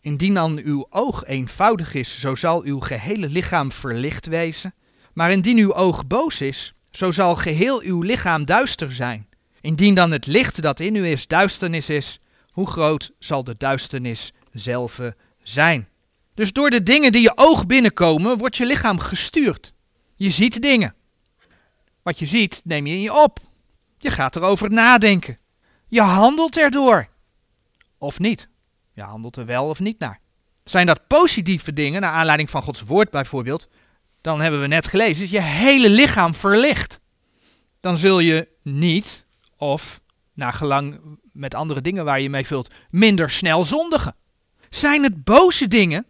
Indien 0.00 0.34
dan 0.34 0.58
uw 0.58 0.86
oog 0.90 1.24
eenvoudig 1.24 1.94
is, 1.94 2.20
zo 2.20 2.34
zal 2.34 2.62
uw 2.62 2.80
gehele 2.80 3.28
lichaam 3.28 3.72
verlicht 3.72 4.26
wezen. 4.26 4.74
Maar 5.12 5.30
indien 5.30 5.58
uw 5.58 5.74
oog 5.74 6.06
boos 6.06 6.40
is, 6.40 6.72
zo 6.90 7.10
zal 7.10 7.34
geheel 7.34 7.80
uw 7.82 8.02
lichaam 8.02 8.44
duister 8.44 8.92
zijn. 8.92 9.28
Indien 9.60 9.94
dan 9.94 10.10
het 10.10 10.26
licht 10.26 10.62
dat 10.62 10.80
in 10.80 10.94
u 10.94 11.06
is 11.06 11.26
duisternis 11.26 11.88
is, 11.88 12.20
hoe 12.50 12.66
groot 12.66 13.10
zal 13.18 13.44
de 13.44 13.54
duisternis 13.56 14.32
zelf 14.52 15.00
zijn? 15.42 15.88
Dus 16.34 16.52
door 16.52 16.70
de 16.70 16.82
dingen 16.82 17.12
die 17.12 17.22
je 17.22 17.32
oog 17.34 17.66
binnenkomen, 17.66 18.38
wordt 18.38 18.56
je 18.56 18.66
lichaam 18.66 18.98
gestuurd. 18.98 19.74
Je 20.16 20.30
ziet 20.30 20.62
dingen. 20.62 20.94
Wat 22.02 22.18
je 22.18 22.26
ziet, 22.26 22.60
neem 22.64 22.86
je 22.86 22.94
in 22.94 23.00
je 23.00 23.14
op. 23.14 23.38
Je 23.98 24.10
gaat 24.10 24.36
erover 24.36 24.70
nadenken. 24.70 25.38
Je 25.88 26.00
handelt 26.00 26.56
erdoor. 26.56 27.10
Of 28.02 28.18
niet. 28.18 28.48
Je 28.92 29.02
handelt 29.02 29.36
er 29.36 29.46
wel 29.46 29.68
of 29.68 29.80
niet 29.80 29.98
naar. 29.98 30.20
Zijn 30.64 30.86
dat 30.86 31.06
positieve 31.06 31.72
dingen, 31.72 32.00
naar 32.00 32.12
aanleiding 32.12 32.50
van 32.50 32.62
Gods 32.62 32.82
woord 32.82 33.10
bijvoorbeeld, 33.10 33.68
dan 34.20 34.40
hebben 34.40 34.60
we 34.60 34.66
net 34.66 34.86
gelezen, 34.86 35.24
is 35.24 35.30
je 35.30 35.40
hele 35.40 35.90
lichaam 35.90 36.34
verlicht. 36.34 37.00
Dan 37.80 37.96
zul 37.96 38.18
je 38.18 38.48
niet, 38.62 39.24
of 39.56 40.00
naar 40.32 40.52
gelang 40.52 41.00
met 41.32 41.54
andere 41.54 41.80
dingen 41.80 42.04
waar 42.04 42.20
je 42.20 42.30
mee 42.30 42.46
vult, 42.46 42.74
minder 42.90 43.30
snel 43.30 43.64
zondigen. 43.64 44.14
Zijn 44.70 45.02
het 45.02 45.24
boze 45.24 45.68
dingen, 45.68 46.06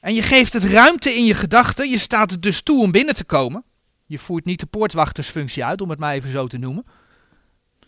en 0.00 0.14
je 0.14 0.22
geeft 0.22 0.52
het 0.52 0.64
ruimte 0.64 1.14
in 1.14 1.24
je 1.24 1.34
gedachten, 1.34 1.90
je 1.90 1.98
staat 1.98 2.30
het 2.30 2.42
dus 2.42 2.62
toe 2.62 2.82
om 2.82 2.90
binnen 2.90 3.14
te 3.14 3.24
komen. 3.24 3.64
Je 4.06 4.18
voert 4.18 4.44
niet 4.44 4.60
de 4.60 4.66
poortwachtersfunctie 4.66 5.64
uit, 5.64 5.80
om 5.80 5.90
het 5.90 5.98
maar 5.98 6.14
even 6.14 6.30
zo 6.30 6.46
te 6.46 6.58
noemen. 6.58 6.86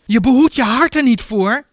Je 0.05 0.19
behoedt 0.19 0.55
je 0.55 0.63
hart 0.63 0.95
er 0.95 1.03
niet 1.03 1.21
voor. 1.21 1.69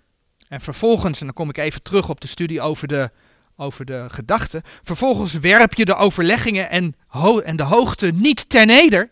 En 0.48 0.60
vervolgens, 0.60 1.20
en 1.20 1.26
dan 1.26 1.34
kom 1.34 1.48
ik 1.48 1.58
even 1.58 1.82
terug 1.82 2.08
op 2.08 2.20
de 2.20 2.26
studie 2.26 2.60
over 2.60 2.88
de, 2.88 3.10
over 3.56 3.84
de 3.84 4.06
gedachten. 4.08 4.62
Vervolgens 4.82 5.32
werp 5.32 5.74
je 5.74 5.84
de 5.84 5.94
overleggingen 5.94 6.70
en, 6.70 6.96
en 7.44 7.56
de 7.56 7.62
hoogte 7.62 8.10
niet 8.10 8.48
ter 8.48 8.66
neder. 8.66 9.10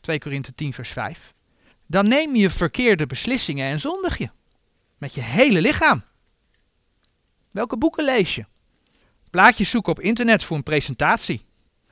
2 0.00 0.18
Korinthe 0.18 0.54
10 0.54 0.72
vers 0.72 0.90
5. 0.90 1.34
Dan 1.86 2.08
neem 2.08 2.36
je 2.36 2.50
verkeerde 2.50 3.06
beslissingen 3.06 3.66
en 3.66 3.80
zondig 3.80 4.18
je. 4.18 4.30
Met 4.98 5.14
je 5.14 5.20
hele 5.20 5.60
lichaam. 5.60 6.02
Welke 7.50 7.76
boeken 7.76 8.04
lees 8.04 8.34
je? 8.34 8.44
Plaatjes 9.30 9.70
zoeken 9.70 9.92
op 9.92 10.00
internet 10.00 10.44
voor 10.44 10.56
een 10.56 10.62
presentatie. 10.62 11.44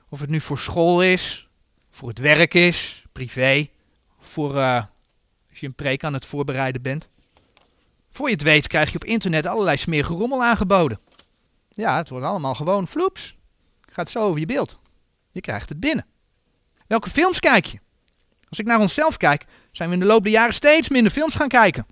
Of 0.09 0.21
het 0.21 0.31
nu 0.31 0.40
voor 0.40 0.59
school 0.59 1.03
is, 1.03 1.49
voor 1.90 2.09
het 2.09 2.19
werk 2.19 2.55
is, 2.55 3.05
privé, 3.12 3.69
voor 4.21 4.55
uh, 4.55 4.83
als 5.51 5.61
je 5.61 5.66
een 5.66 5.75
preek 5.75 6.05
aan 6.05 6.12
het 6.12 6.27
voorbereiden 6.27 6.83
bent. 6.83 7.09
Voor 8.17 8.29
je 8.29 8.35
het 8.35 8.43
weet 8.43 8.67
krijg 8.67 8.91
je 8.91 8.97
op 8.97 9.05
internet 9.05 9.47
allerlei 9.47 9.77
smerige 9.77 10.15
rommel 10.15 10.45
aangeboden. 10.45 11.01
Ja, 11.69 11.97
het 11.97 12.09
wordt 12.09 12.27
allemaal 12.27 12.55
gewoon 12.55 12.89
floeps. 12.89 13.37
Gaat 13.93 14.11
zo 14.11 14.21
over 14.21 14.41
je 14.41 14.47
beeld. 14.47 14.79
Je 15.31 15.41
krijgt 15.41 15.69
het 15.69 15.81
binnen. 15.81 16.07
Welke 16.87 17.11
films 17.11 17.41
kijk 17.41 17.65
je? 17.65 17.79
Als 18.49 18.59
ik 18.59 18.67
naar 18.67 18.81
onszelf 18.81 19.17
kijk, 19.17 19.45
zijn 19.73 19.89
we 19.89 19.95
in 19.95 20.01
de 20.01 20.07
loop 20.07 20.23
der 20.23 20.33
jaren 20.33 20.55
steeds 20.55 20.89
minder 20.89 21.13
films 21.13 21.35
gaan 21.35 21.49
kijken. 21.49 21.87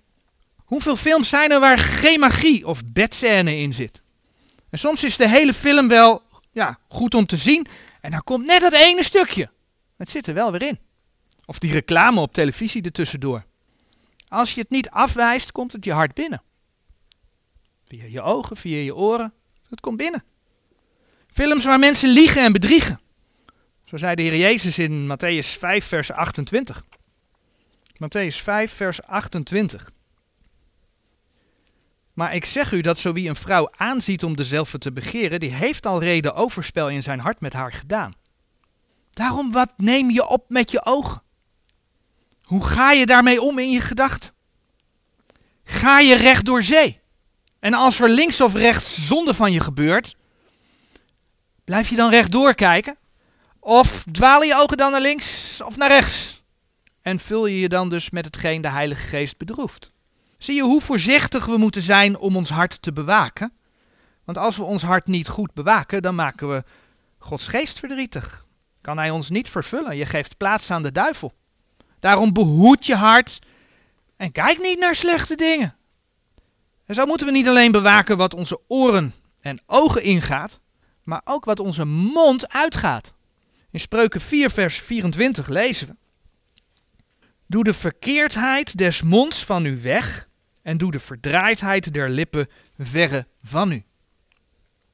Hoeveel 0.57 0.97
films 0.97 1.29
zijn 1.29 1.51
er 1.51 1.61
waar 1.61 1.79
geen 1.79 2.21
magie 2.21 2.67
of 2.67 2.81
bedscène 2.93 3.57
in 3.57 3.73
zit? 3.73 4.03
En 4.71 4.79
soms 4.79 5.05
is 5.05 5.17
de 5.17 5.29
hele 5.29 5.55
film 5.55 5.89
wel 5.89 6.23
ja, 6.53 6.79
goed 6.89 7.15
om 7.15 7.27
te 7.27 7.37
zien. 7.37 7.67
En 8.01 8.11
dan 8.11 8.23
komt 8.25 8.47
net 8.47 8.61
dat 8.61 8.73
ene 8.73 9.05
stukje. 9.05 9.51
Het 9.97 10.11
zit 10.11 10.27
er 10.27 10.35
wel 10.35 10.53
weer 10.53 10.63
in. 10.63 10.79
Of 11.45 11.59
die 11.59 11.73
reclame 11.73 12.21
op 12.21 12.33
televisie 12.33 12.83
ertussendoor. 12.83 13.45
Als 14.35 14.55
je 14.55 14.61
het 14.61 14.71
niet 14.71 14.91
afwijst, 14.91 15.53
komt 15.53 15.73
het 15.73 15.85
je 15.85 15.93
hart 15.93 16.15
binnen. 16.15 16.43
Via 17.85 18.05
je 18.05 18.23
ogen, 18.23 18.57
via 18.57 18.77
je 18.77 18.95
oren. 18.95 19.33
Het 19.69 19.81
komt 19.81 19.97
binnen. 19.97 20.25
Films 21.33 21.65
waar 21.65 21.79
mensen 21.79 22.09
liegen 22.09 22.43
en 22.43 22.53
bedriegen. 22.53 23.01
Zo 23.85 23.97
zei 23.97 24.15
de 24.15 24.23
Heer 24.23 24.37
Jezus 24.37 24.79
in 24.79 25.07
Matthäus 25.07 25.59
5, 25.59 25.85
vers 25.85 26.13
28. 26.13 26.85
Matthäus 27.97 28.43
5, 28.43 28.73
vers 28.73 29.03
28. 29.03 29.91
Maar 32.13 32.35
ik 32.35 32.45
zeg 32.45 32.73
u 32.73 32.81
dat 32.81 32.99
zo 32.99 33.13
wie 33.13 33.29
een 33.29 33.37
vrouw 33.37 33.69
aanziet 33.71 34.25
om 34.25 34.37
dezelfde 34.37 34.79
te 34.79 34.93
begeren, 34.93 35.41
die 35.41 35.53
heeft 35.53 35.87
al 35.87 36.01
reden 36.01 36.35
overspel 36.35 36.89
in 36.91 37.03
zijn 37.03 37.21
hart 37.21 37.41
met 37.41 37.53
haar 37.53 37.73
gedaan. 37.73 38.15
Daarom, 39.11 39.53
wat 39.53 39.73
neem 39.77 40.11
je 40.11 40.27
op 40.27 40.45
met 40.49 40.71
je 40.71 40.85
ogen? 40.85 41.24
Hoe 42.45 42.65
ga 42.65 42.93
je 42.93 43.07
daarmee 43.07 43.43
om 43.43 43.59
in 43.59 43.71
je 43.71 43.81
gedachten? 43.81 44.31
Ga 45.65 45.99
je 46.01 46.15
recht 46.15 46.45
door 46.45 46.63
zee? 46.63 47.01
En 47.59 47.75
als 47.75 48.01
er 48.01 48.09
links 48.09 48.41
of 48.41 48.55
rechts 48.55 49.07
zonde 49.07 49.35
van 49.35 49.53
je 49.53 49.61
gebeurt, 49.61 50.17
blijf 51.65 51.89
je 51.89 51.97
dan 51.97 52.11
rechtdoor 52.11 52.55
kijken? 52.55 52.97
Of 53.61 54.05
dwalen 54.13 54.47
je 54.47 54.57
ogen 54.57 54.77
dan 54.77 54.91
naar 54.91 55.01
links 55.01 55.61
of 55.61 55.77
naar 55.77 55.89
rechts? 55.89 56.43
En 57.03 57.19
vul 57.19 57.47
je 57.47 57.59
je 57.59 57.69
dan 57.69 57.89
dus 57.89 58.11
met 58.11 58.25
hetgeen 58.25 58.63
de 58.63 58.69
Heilige 58.69 59.09
Geest 59.09 59.37
bedroeft? 59.39 59.91
Zie 60.39 60.55
je 60.55 60.63
hoe 60.63 60.81
voorzichtig 60.81 61.47
we 61.47 61.57
moeten 61.57 61.83
zijn 61.83 62.19
om 62.19 62.37
ons 62.37 62.51
hart 62.51 62.83
te 62.83 62.93
bewaken? 62.93 63.53
Want 64.25 64.39
als 64.39 64.57
we 64.57 64.63
ons 64.63 64.83
hart 64.83 65.07
niet 65.07 65.29
goed 65.29 65.55
bewaken, 65.55 66.03
dan 66.03 66.15
maken 66.15 66.49
we 66.51 66.65
Gods 67.19 67.47
geest 67.47 67.79
verdrietig. 67.79 68.47
Kan 68.81 68.99
hij 68.99 69.11
ons 69.11 69.31
niet 69.31 69.49
vervullen? 69.49 69.97
Je 69.97 70.07
geeft 70.07 70.37
plaats 70.37 70.71
aan 70.71 70.83
de 70.83 70.93
duivel. 70.93 71.33
Daarom 72.05 72.33
behoed 72.33 72.87
je 72.87 72.95
hart 72.95 73.39
en 74.17 74.33
kijk 74.33 74.59
niet 74.59 74.79
naar 74.79 74.95
slechte 74.95 75.37
dingen. 75.37 75.77
En 76.87 76.95
zo 76.95 77.07
moeten 77.07 77.27
we 77.27 77.33
niet 77.33 77.49
alleen 77.49 77.73
bewaken 77.73 78.17
wat 78.17 78.35
onze 78.35 78.61
oren 78.69 79.15
en 79.41 79.63
ogen 79.67 80.03
ingaat, 80.03 80.61
maar 81.03 81.21
ook 81.25 81.45
wat 81.45 81.61
onze 81.61 81.85
mond 81.85 82.49
uitgaat. 82.49 83.13
In 83.71 83.81
Spreuken 83.81 84.21
4, 84.21 84.51
vers 84.51 84.79
24 84.79 85.49
lezen 85.49 85.87
we: 85.87 85.97
Doe 87.47 87.65
de 87.65 87.75
verkeerdheid 87.75 88.79
des 88.79 89.03
monds 89.03 89.45
van 89.45 89.65
u 89.65 89.81
weg 89.83 90.29
en 90.63 90.79
doe 90.79 90.91
de 90.91 91.01
verdraaidheid 91.01 91.93
der 91.93 92.09
lippen 92.09 92.49
verre 92.79 93.27
van 93.43 93.73
u. 93.73 93.85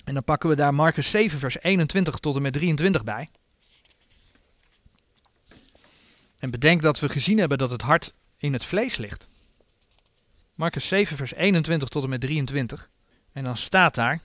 En 0.04 0.14
dan 0.14 0.24
pakken 0.24 0.48
we 0.48 0.56
daar 0.56 0.74
Marcus 0.74 1.10
7, 1.10 1.38
vers 1.38 1.62
21 1.62 2.16
tot 2.16 2.36
en 2.36 2.42
met 2.42 2.52
23 2.52 3.04
bij. 3.04 3.30
En 6.40 6.50
bedenk 6.50 6.82
dat 6.82 7.00
we 7.00 7.08
gezien 7.08 7.38
hebben 7.38 7.58
dat 7.58 7.70
het 7.70 7.82
hart 7.82 8.14
in 8.36 8.52
het 8.52 8.64
vlees 8.64 8.96
ligt. 8.96 9.28
Marcus 10.54 10.88
7, 10.88 11.16
vers 11.16 11.34
21 11.34 11.88
tot 11.88 12.02
en 12.02 12.08
met 12.08 12.20
23. 12.20 12.90
En 13.32 13.44
dan 13.44 13.56
staat 13.56 13.94
daar. 13.94 14.20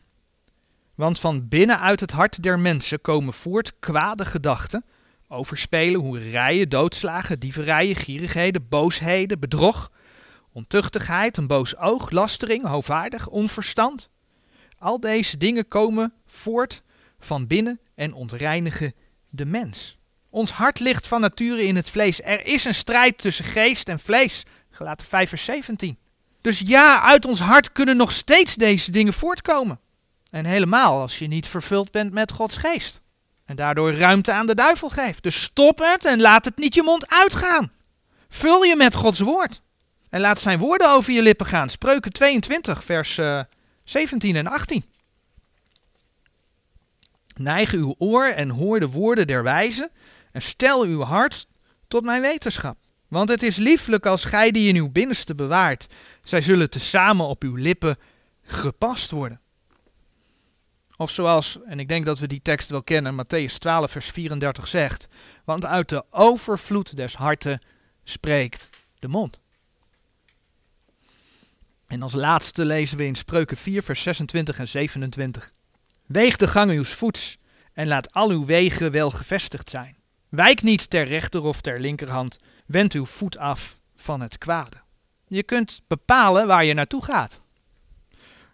Want 0.96 1.20
van 1.20 1.48
binnenuit 1.48 2.00
het 2.00 2.12
hart 2.12 2.44
der 2.44 2.60
mensen 2.60 3.02
komen 3.02 3.34
voort 3.34 3.80
kwade 3.80 4.26
gedachten, 4.26 4.86
overspelen, 5.28 6.02
hoererijen, 6.02 6.70
doodslagen, 6.70 7.40
dieverijen, 7.40 7.96
gierigheden, 7.96 8.68
boosheden, 8.70 9.40
bedrog, 9.40 9.92
ontuchtigheid, 10.52 11.38
een 11.38 11.48
boos 11.48 11.78
oog, 11.78 12.10
lastering, 12.10 12.64
hoogvaardig, 12.66 13.28
onverstand. 13.28 14.10
Al 14.78 15.00
deze 15.00 15.38
dingen 15.38 15.68
komen 15.68 16.14
voort 16.26 16.84
van 17.20 17.48
binnen 17.48 17.80
en 17.96 18.14
ontreinigen 18.14 18.94
de 19.30 19.46
mens. 19.46 19.95
Ons 20.36 20.52
hart 20.52 20.80
ligt 20.80 21.08
van 21.08 21.22
nature 21.22 21.66
in 21.66 21.76
het 21.76 21.90
vlees. 21.90 22.22
Er 22.22 22.46
is 22.46 22.66
een 22.66 22.74
strijd 22.74 23.18
tussen 23.18 23.46
geest 23.46 23.90
en 23.90 24.00
vlees. 24.00 24.44
Gelaten 24.70 25.08
5 25.08 25.30
vers 25.30 25.44
17. 25.44 25.98
Dus 26.42 26.62
ja, 26.66 27.02
uit 27.02 27.26
ons 27.26 27.40
hart 27.40 27.72
kunnen 27.72 27.98
nog 27.98 28.12
steeds 28.12 28.56
deze 28.56 28.92
dingen 28.92 29.14
voortkomen. 29.14 29.80
En 30.32 30.46
helemaal 30.46 31.02
als 31.02 31.20
je 31.20 31.28
niet 31.28 31.48
vervuld 31.48 31.92
bent 31.92 32.14
met 32.14 32.32
Gods 32.32 32.58
geest. 32.58 33.02
En 33.46 33.56
daardoor 33.56 33.94
ruimte 33.94 34.32
aan 34.32 34.46
de 34.46 34.56
duivel 34.56 34.90
geeft. 34.90 35.24
Dus 35.24 35.42
stop 35.42 35.80
het 35.80 36.06
en 36.06 36.22
laat 36.22 36.46
het 36.46 36.58
niet 36.58 36.74
je 36.74 36.84
mond 36.84 37.10
uitgaan. 37.10 37.72
Vul 38.30 38.64
je 38.64 38.76
met 38.76 38.96
Gods 38.96 39.20
woord. 39.20 39.62
En 40.10 40.20
laat 40.20 40.40
zijn 40.40 40.60
woorden 40.60 40.90
over 40.90 41.14
je 41.14 41.22
lippen 41.22 41.46
gaan. 41.46 41.70
Spreuken 41.70 42.12
22, 42.12 42.84
vers 42.84 43.18
uh, 43.18 43.40
eh, 43.40 43.46
17 43.84 44.36
en 44.36 44.48
18. 44.48 44.86
Neig 47.36 47.72
uw 47.72 47.96
oor 47.98 48.26
en 48.26 48.50
hoor 48.50 48.80
de 48.80 48.90
woorden 48.90 49.28
der 49.28 49.44
wijzen. 49.44 49.92
En 50.36 50.42
stel 50.42 50.84
uw 50.84 51.02
hart 51.02 51.48
tot 51.88 52.04
mijn 52.04 52.22
wetenschap. 52.22 52.78
Want 53.08 53.30
het 53.30 53.44
is 53.44 53.56
lieflijk 53.56 54.06
als 54.06 54.24
gij 54.24 54.52
die 54.52 54.68
in 54.68 54.76
uw 54.76 54.90
binnenste 54.90 55.36
bewaart. 55.36 55.88
Zij 56.24 56.42
zullen 56.42 56.70
tezamen 56.70 57.26
op 57.26 57.44
uw 57.44 57.56
lippen 57.56 57.98
gepast 58.44 59.12
worden. 59.12 59.42
Of 60.98 61.12
zoals, 61.12 61.60
en 61.66 61.80
ik 61.80 61.88
denk 61.88 62.06
dat 62.06 62.20
we 62.20 62.28
die 62.28 62.42
tekst 62.42 62.70
wel 62.70 62.84
kennen, 62.84 63.26
Matthäus 63.26 63.58
12, 63.58 63.92
vers 63.92 64.10
34 64.10 64.68
zegt: 64.68 65.08
Want 65.46 65.66
uit 65.66 65.90
de 65.90 66.04
overvloed 66.10 66.96
des 66.96 67.16
harten 67.16 67.62
spreekt 68.04 68.70
de 69.00 69.08
mond. 69.08 69.40
En 71.88 72.02
als 72.02 72.14
laatste 72.14 72.66
lezen 72.66 72.98
we 72.98 73.06
in 73.06 73.16
Spreuken 73.16 73.58
4, 73.58 73.84
vers 73.84 74.02
26 74.02 74.60
en 74.60 74.68
27. 74.68 75.54
Weeg 76.06 76.36
de 76.36 76.48
gang 76.48 76.72
uw 76.72 76.84
voets 76.84 77.38
en 77.74 77.88
laat 77.88 78.14
al 78.14 78.30
uw 78.30 78.46
wegen 78.46 78.92
wel 78.92 79.12
gevestigd 79.12 79.70
zijn. 79.70 79.95
Wijk 80.36 80.62
niet 80.62 80.90
ter 80.90 81.08
rechter 81.08 81.42
of 81.42 81.62
ter 81.62 81.80
linkerhand, 81.80 82.38
wend 82.66 82.94
uw 82.94 83.06
voet 83.06 83.38
af 83.38 83.80
van 83.96 84.22
het 84.22 84.38
kwade. 84.38 84.78
Je 85.28 85.44
kunt 85.44 85.82
bepalen 85.88 86.48
waar 86.48 86.66
je 86.66 86.74
naartoe 86.74 87.04
gaat. 87.04 87.42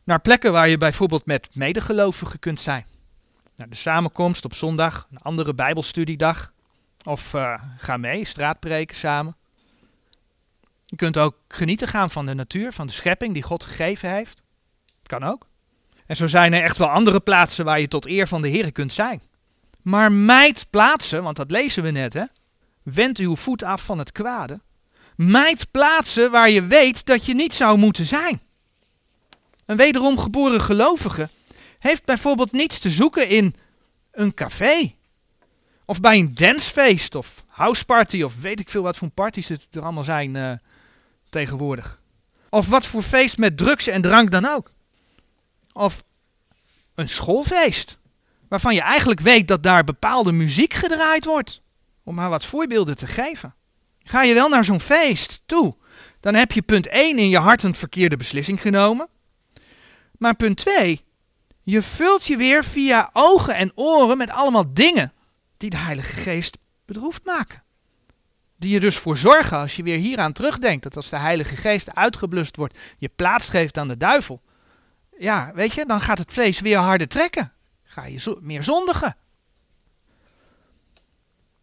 Naar 0.03 0.19
plekken 0.19 0.51
waar 0.51 0.69
je 0.69 0.77
bijvoorbeeld 0.77 1.25
met 1.25 1.55
medegelovigen 1.55 2.39
kunt 2.39 2.61
zijn. 2.61 2.85
Naar 3.55 3.69
de 3.69 3.75
samenkomst 3.75 4.45
op 4.45 4.53
zondag, 4.53 5.07
een 5.11 5.17
andere 5.17 5.53
bijbelstudiedag. 5.53 6.51
Of 7.03 7.33
uh, 7.33 7.61
ga 7.77 7.97
mee, 7.97 8.25
straatpreken 8.25 8.95
samen. 8.95 9.35
Je 10.85 10.95
kunt 10.95 11.17
ook 11.17 11.35
genieten 11.47 11.87
gaan 11.87 12.11
van 12.11 12.25
de 12.25 12.33
natuur, 12.33 12.73
van 12.73 12.87
de 12.87 12.93
schepping 12.93 13.33
die 13.33 13.43
God 13.43 13.63
gegeven 13.63 14.09
heeft. 14.09 14.41
Kan 15.03 15.23
ook. 15.23 15.47
En 16.05 16.15
zo 16.15 16.27
zijn 16.27 16.53
er 16.53 16.63
echt 16.63 16.77
wel 16.77 16.89
andere 16.89 17.19
plaatsen 17.19 17.65
waar 17.65 17.79
je 17.79 17.87
tot 17.87 18.07
eer 18.07 18.27
van 18.27 18.41
de 18.41 18.47
Heer 18.47 18.71
kunt 18.71 18.93
zijn. 18.93 19.21
Maar 19.81 20.11
mijd 20.11 20.65
plaatsen, 20.69 21.23
want 21.23 21.35
dat 21.35 21.51
lezen 21.51 21.83
we 21.83 21.91
net, 21.91 22.13
hè. 22.13 22.23
Wend 22.83 23.17
uw 23.17 23.35
voet 23.35 23.63
af 23.63 23.85
van 23.85 23.97
het 23.97 24.11
kwade. 24.11 24.61
Mijd 25.15 25.71
plaatsen 25.71 26.31
waar 26.31 26.49
je 26.49 26.65
weet 26.65 27.05
dat 27.05 27.25
je 27.25 27.33
niet 27.33 27.53
zou 27.53 27.77
moeten 27.77 28.05
zijn. 28.05 28.41
Een 29.65 29.77
wederom 29.77 30.17
geboren 30.17 30.61
gelovige 30.61 31.29
heeft 31.79 32.05
bijvoorbeeld 32.05 32.51
niets 32.51 32.79
te 32.79 32.89
zoeken 32.89 33.27
in 33.27 33.55
een 34.11 34.33
café. 34.33 34.95
Of 35.85 35.99
bij 35.99 36.19
een 36.19 36.33
dancefeest 36.33 37.15
of 37.15 37.43
houseparty 37.47 38.21
of 38.21 38.41
weet 38.41 38.59
ik 38.59 38.69
veel 38.69 38.81
wat 38.81 38.97
voor 38.97 39.09
parties 39.09 39.47
het 39.47 39.67
er 39.71 39.81
allemaal 39.81 40.03
zijn 40.03 40.35
uh, 40.35 40.51
tegenwoordig. 41.29 42.01
Of 42.49 42.67
wat 42.67 42.85
voor 42.85 43.01
feest 43.01 43.37
met 43.37 43.57
drugs 43.57 43.87
en 43.87 44.01
drank 44.01 44.31
dan 44.31 44.45
ook. 44.45 44.71
Of 45.73 46.03
een 46.95 47.09
schoolfeest. 47.09 47.97
Waarvan 48.51 48.73
je 48.73 48.81
eigenlijk 48.81 49.19
weet 49.19 49.47
dat 49.47 49.63
daar 49.63 49.83
bepaalde 49.83 50.31
muziek 50.31 50.73
gedraaid 50.73 51.25
wordt. 51.25 51.61
Om 52.03 52.15
maar 52.15 52.29
wat 52.29 52.45
voorbeelden 52.45 52.97
te 52.97 53.07
geven. 53.07 53.55
Ga 54.03 54.23
je 54.23 54.33
wel 54.33 54.49
naar 54.49 54.65
zo'n 54.65 54.79
feest 54.79 55.41
toe, 55.45 55.75
dan 56.19 56.35
heb 56.35 56.51
je 56.51 56.61
punt 56.61 56.87
1 56.87 57.17
in 57.17 57.29
je 57.29 57.37
hart 57.37 57.63
een 57.63 57.75
verkeerde 57.75 58.17
beslissing 58.17 58.61
genomen. 58.61 59.09
Maar 60.17 60.35
punt 60.35 60.57
2, 60.57 61.01
je 61.61 61.81
vult 61.81 62.25
je 62.25 62.37
weer 62.37 62.63
via 62.63 63.09
ogen 63.13 63.55
en 63.55 63.71
oren 63.75 64.17
met 64.17 64.29
allemaal 64.29 64.73
dingen 64.73 65.13
die 65.57 65.69
de 65.69 65.77
Heilige 65.77 66.15
Geest 66.15 66.57
bedroefd 66.85 67.25
maken. 67.25 67.63
Die 68.57 68.73
je 68.73 68.79
dus 68.79 68.97
voor 68.97 69.17
zorgen, 69.17 69.57
als 69.57 69.75
je 69.75 69.83
weer 69.83 69.97
hieraan 69.97 70.33
terugdenkt, 70.33 70.83
dat 70.83 70.95
als 70.95 71.09
de 71.09 71.17
Heilige 71.17 71.55
Geest 71.55 71.95
uitgeblust 71.95 72.55
wordt, 72.55 72.77
je 72.97 73.09
plaats 73.15 73.49
geeft 73.49 73.77
aan 73.77 73.87
de 73.87 73.97
duivel. 73.97 74.41
Ja, 75.17 75.51
weet 75.55 75.73
je, 75.73 75.85
dan 75.85 76.01
gaat 76.01 76.17
het 76.17 76.31
vlees 76.31 76.59
weer 76.59 76.77
harder 76.77 77.07
trekken. 77.07 77.53
Ga 77.91 78.05
je 78.05 78.19
zo 78.19 78.37
meer 78.41 78.63
zondigen. 78.63 79.15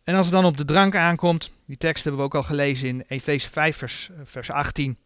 En 0.04 0.14
als 0.14 0.26
het 0.26 0.34
dan 0.34 0.44
op 0.44 0.56
de 0.56 0.64
drank 0.64 0.96
aankomt, 0.96 1.50
die 1.66 1.76
tekst 1.76 2.04
hebben 2.04 2.20
we 2.20 2.26
ook 2.26 2.34
al 2.34 2.42
gelezen 2.42 2.88
in 2.88 3.04
Efeze 3.08 3.50
5, 3.50 3.76
vers, 3.76 4.10
vers 4.24 4.50
18. 4.50 4.98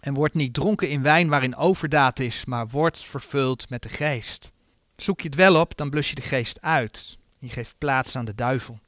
En 0.00 0.14
wordt 0.14 0.34
niet 0.34 0.54
dronken 0.54 0.88
in 0.88 1.02
wijn 1.02 1.28
waarin 1.28 1.56
overdaad 1.56 2.18
is, 2.18 2.44
maar 2.44 2.68
wordt 2.68 3.04
vervuld 3.04 3.70
met 3.70 3.82
de 3.82 3.88
geest. 3.88 4.52
Zoek 4.96 5.20
je 5.20 5.26
het 5.26 5.36
wel 5.36 5.60
op, 5.60 5.76
dan 5.76 5.90
blus 5.90 6.08
je 6.08 6.14
de 6.14 6.22
geest 6.22 6.60
uit. 6.60 7.18
Je 7.38 7.48
geeft 7.48 7.78
plaats 7.78 8.16
aan 8.16 8.24
de 8.24 8.34
duivel. 8.34 8.80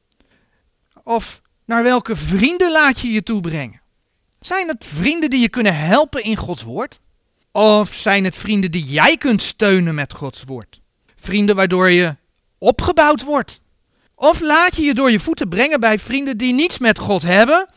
Of 1.03 1.43
naar 1.65 1.83
welke 1.83 2.17
vrienden 2.17 2.73
laat 2.73 3.01
je 3.01 3.11
je 3.11 3.23
toebrengen? 3.23 3.81
Zijn 4.41 4.69
het 4.69 4.85
vrienden 4.85 5.31
die 5.31 5.41
je 5.41 5.49
kunnen 5.49 5.77
helpen 5.77 6.23
in 6.23 6.37
Gods 6.37 6.63
woord? 6.63 7.01
Of 7.53 7.95
zijn 7.95 8.25
het 8.25 8.37
vrienden 8.37 8.71
die 8.71 8.85
jij 8.85 9.17
kunt 9.17 9.43
steunen 9.43 9.95
met 9.95 10.13
Gods 10.13 10.43
woord? 10.43 10.80
Vrienden 11.21 11.57
waardoor 11.57 11.91
je 11.91 12.17
opgebouwd 12.59 13.23
wordt? 13.23 13.61
Of 14.15 14.41
laat 14.41 14.77
je 14.77 14.83
je 14.83 14.95
door 14.95 15.11
je 15.11 15.21
voeten 15.21 15.49
brengen 15.49 15.81
bij 15.81 15.99
vrienden 15.99 16.39
die 16.39 16.55
niets 16.55 16.79
met 16.79 16.99
God 16.99 17.23
hebben 17.23 17.73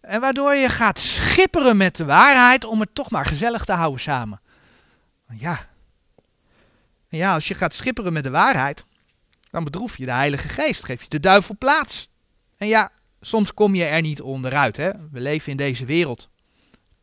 en 0.00 0.20
waardoor 0.20 0.54
je 0.54 0.68
gaat 0.68 0.98
schipperen 0.98 1.76
met 1.76 1.96
de 1.96 2.04
waarheid 2.04 2.64
om 2.64 2.80
het 2.80 2.94
toch 2.94 3.10
maar 3.10 3.26
gezellig 3.26 3.64
te 3.64 3.72
houden 3.72 4.00
samen. 4.00 4.40
Ja. 5.32 5.68
Ja, 7.08 7.34
als 7.34 7.48
je 7.48 7.54
gaat 7.54 7.74
schipperen 7.74 8.12
met 8.12 8.24
de 8.24 8.30
waarheid, 8.30 8.84
dan 9.50 9.64
bedroef 9.64 9.96
je 9.96 10.04
de 10.04 10.12
Heilige 10.12 10.48
Geest, 10.48 10.84
geef 10.84 11.02
je 11.02 11.08
de 11.08 11.20
duivel 11.20 11.54
plaats. 11.58 12.08
En 12.56 12.66
ja, 12.66 12.90
soms 13.20 13.54
kom 13.54 13.74
je 13.74 13.84
er 13.84 14.00
niet 14.00 14.20
onderuit. 14.20 14.76
Hè? 14.76 14.90
We 15.10 15.20
leven 15.20 15.50
in 15.50 15.56
deze 15.56 15.84
wereld. 15.84 16.28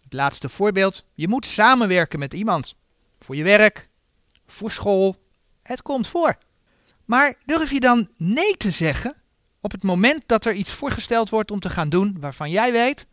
Het 0.03 0.13
laatste 0.13 0.49
voorbeeld, 0.49 1.05
je 1.13 1.27
moet 1.27 1.45
samenwerken 1.45 2.19
met 2.19 2.33
iemand. 2.33 2.75
Voor 3.19 3.35
je 3.35 3.43
werk, 3.43 3.89
voor 4.47 4.71
school. 4.71 5.27
Het 5.69 5.81
komt 5.81 6.07
voor. 6.07 6.37
Maar 7.05 7.35
durf 7.45 7.71
je 7.71 7.79
dan 7.79 8.09
nee 8.17 8.57
te 8.57 8.71
zeggen 8.71 9.15
op 9.61 9.71
het 9.71 9.83
moment 9.83 10.21
dat 10.25 10.45
er 10.45 10.53
iets 10.53 10.71
voorgesteld 10.71 11.29
wordt 11.29 11.51
om 11.51 11.59
te 11.59 11.69
gaan 11.69 11.89
doen 11.89 12.17
waarvan 12.19 12.49
jij 12.49 12.71
weet, 12.71 13.07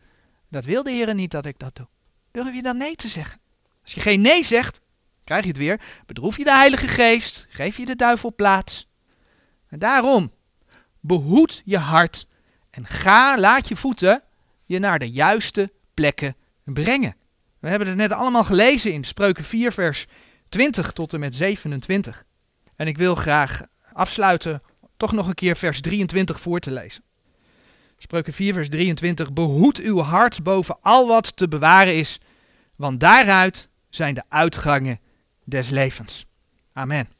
dat 0.49 0.65
wil 0.65 0.83
de 0.83 0.91
Heer 0.91 1.13
niet 1.13 1.31
dat 1.31 1.45
ik 1.45 1.59
dat 1.59 1.75
doe. 1.75 1.87
Durf 2.31 2.55
je 2.55 2.61
dan 2.61 2.77
nee 2.77 2.95
te 2.95 3.07
zeggen? 3.07 3.39
Als 3.83 3.93
je 3.93 3.99
geen 3.99 4.21
nee 4.21 4.43
zegt, 4.43 4.81
krijg 5.23 5.41
je 5.41 5.47
het 5.47 5.57
weer, 5.57 5.81
bedroef 6.05 6.37
je 6.37 6.43
de 6.43 6.51
Heilige 6.51 6.87
Geest, 6.87 7.45
geef 7.49 7.77
je 7.77 7.85
de 7.85 7.95
duivel 7.95 8.35
plaats. 8.35 8.89
En 9.67 9.79
daarom, 9.79 10.31
behoed 10.99 11.61
je 11.65 11.77
hart 11.77 12.27
en 12.69 12.85
ga, 12.85 13.39
laat 13.39 13.67
je 13.67 13.75
voeten 13.75 14.23
je 14.65 14.79
naar 14.79 14.99
de 14.99 15.11
juiste 15.11 15.73
plekken 15.93 16.35
brengen. 16.63 17.15
We 17.59 17.69
hebben 17.69 17.87
het 17.87 17.97
net 17.97 18.11
allemaal 18.11 18.43
gelezen 18.43 18.93
in 18.93 19.03
Spreuken 19.03 19.43
4, 19.43 19.71
vers 19.71 20.05
20 20.49 20.91
tot 20.91 21.13
en 21.13 21.19
met 21.19 21.35
27. 21.35 22.25
En 22.77 22.87
ik 22.87 22.97
wil 22.97 23.15
graag 23.15 23.61
afsluiten 23.93 24.61
toch 24.97 25.11
nog 25.11 25.27
een 25.27 25.33
keer 25.33 25.55
vers 25.55 25.81
23 25.81 26.39
voor 26.39 26.59
te 26.59 26.71
lezen. 26.71 27.03
Spreuken 27.97 28.33
4, 28.33 28.53
vers 28.53 28.69
23. 28.69 29.33
Behoed 29.33 29.79
uw 29.79 29.99
hart 29.99 30.43
boven 30.43 30.77
al 30.81 31.07
wat 31.07 31.37
te 31.37 31.47
bewaren 31.47 31.95
is, 31.95 32.19
want 32.75 32.99
daaruit 32.99 33.69
zijn 33.89 34.13
de 34.13 34.23
uitgangen 34.29 34.99
des 35.43 35.69
levens. 35.69 36.25
Amen. 36.73 37.16